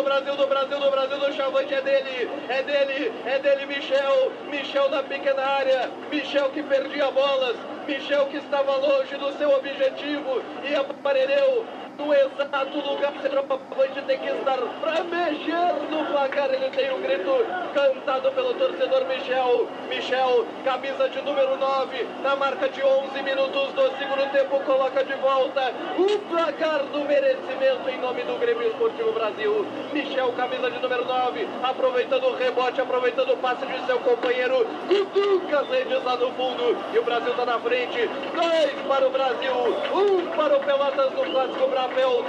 Brasil, 0.07 0.37
do 0.37 0.47
Brasil, 0.47 0.79
do 0.79 0.89
Brasil, 0.89 1.19
do 1.19 1.33
Chavante 1.33 1.75
é 1.75 1.83
dele, 1.83 2.31
é 2.49 2.63
dele, 2.63 3.13
é 3.27 3.39
dele, 3.41 3.67
Michel, 3.67 4.31
Michel 4.49 4.89
na 4.89 5.03
pequena 5.03 5.43
área, 5.43 5.91
Michel 6.13 6.49
que 6.51 6.63
perdia 6.63 7.11
bolas, 7.11 7.57
Michel 7.89 8.27
que 8.27 8.37
estava 8.37 8.77
longe 8.77 9.17
do 9.17 9.33
seu 9.37 9.51
objetivo 9.51 10.41
e 10.63 10.77
aparelhou 10.77 11.67
no 11.99 12.15
exato 12.15 12.79
lugar 12.79 13.15
centroavante 13.21 14.03
tem 14.07 14.19
que 14.21 14.29
estar 14.29 14.59
para 14.81 15.03
mexer 15.03 15.73
no 15.91 16.05
placar. 16.07 16.51
Ele 16.55 16.71
tem 16.71 16.93
um 16.93 17.03
grito 17.03 17.45
cantado 17.77 18.33
pelo 18.33 18.55
torcedor 18.55 19.05
Michel. 19.05 19.69
Michel, 19.91 20.47
camisa 20.65 21.11
de 21.11 21.21
número 21.21 21.59
9, 21.59 22.07
na 22.23 22.35
marca 22.35 22.71
de 22.71 22.83
11 22.83 23.23
minutos 23.23 23.73
do 23.75 23.99
segundo 23.99 24.33
tempo, 24.33 24.59
coloca 24.61 25.05
de 25.05 25.13
volta 25.17 25.75
o 25.99 26.19
placar 26.21 26.85
do 26.85 27.01
merecimento 27.01 27.91
em 27.91 28.01
nome 28.01 28.23
do 28.23 28.39
Grêmio 28.41 28.67
Esportivo 28.69 29.13
Brasil. 29.13 29.67
Michel, 29.93 30.33
camisa 30.33 30.71
de 30.71 30.79
número 30.79 31.05
9, 31.05 31.47
aproveitando 31.63 32.25
o 32.25 32.37
rebote, 32.37 32.81
aproveitando 32.81 33.35
o 33.35 33.37
passe 33.37 33.67
de 33.67 33.85
seu 33.85 33.99
companheiro, 33.99 34.67
cutuca 34.89 35.63
redes 35.71 36.03
lá 36.03 36.17
no 36.17 36.33
fundo. 36.33 36.79
E 36.95 36.99
o 36.99 37.05
Brasil 37.05 37.33
está 37.33 37.45
na 37.45 37.61
frente. 37.61 38.09
Dois 38.35 38.73
para 38.89 39.07
o 39.07 39.11
Brasil, 39.11 39.55
um 39.93 40.27
para 40.35 40.57
o 40.57 40.61
Pelotas 40.61 41.13
no 41.13 41.31
Clássico 41.31 41.69
Brabel, 41.69 42.25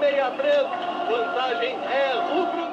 3-6-3. 0.00 0.90
Vantagem 1.10 1.76
é 1.90 2.12
rubro 2.32 2.69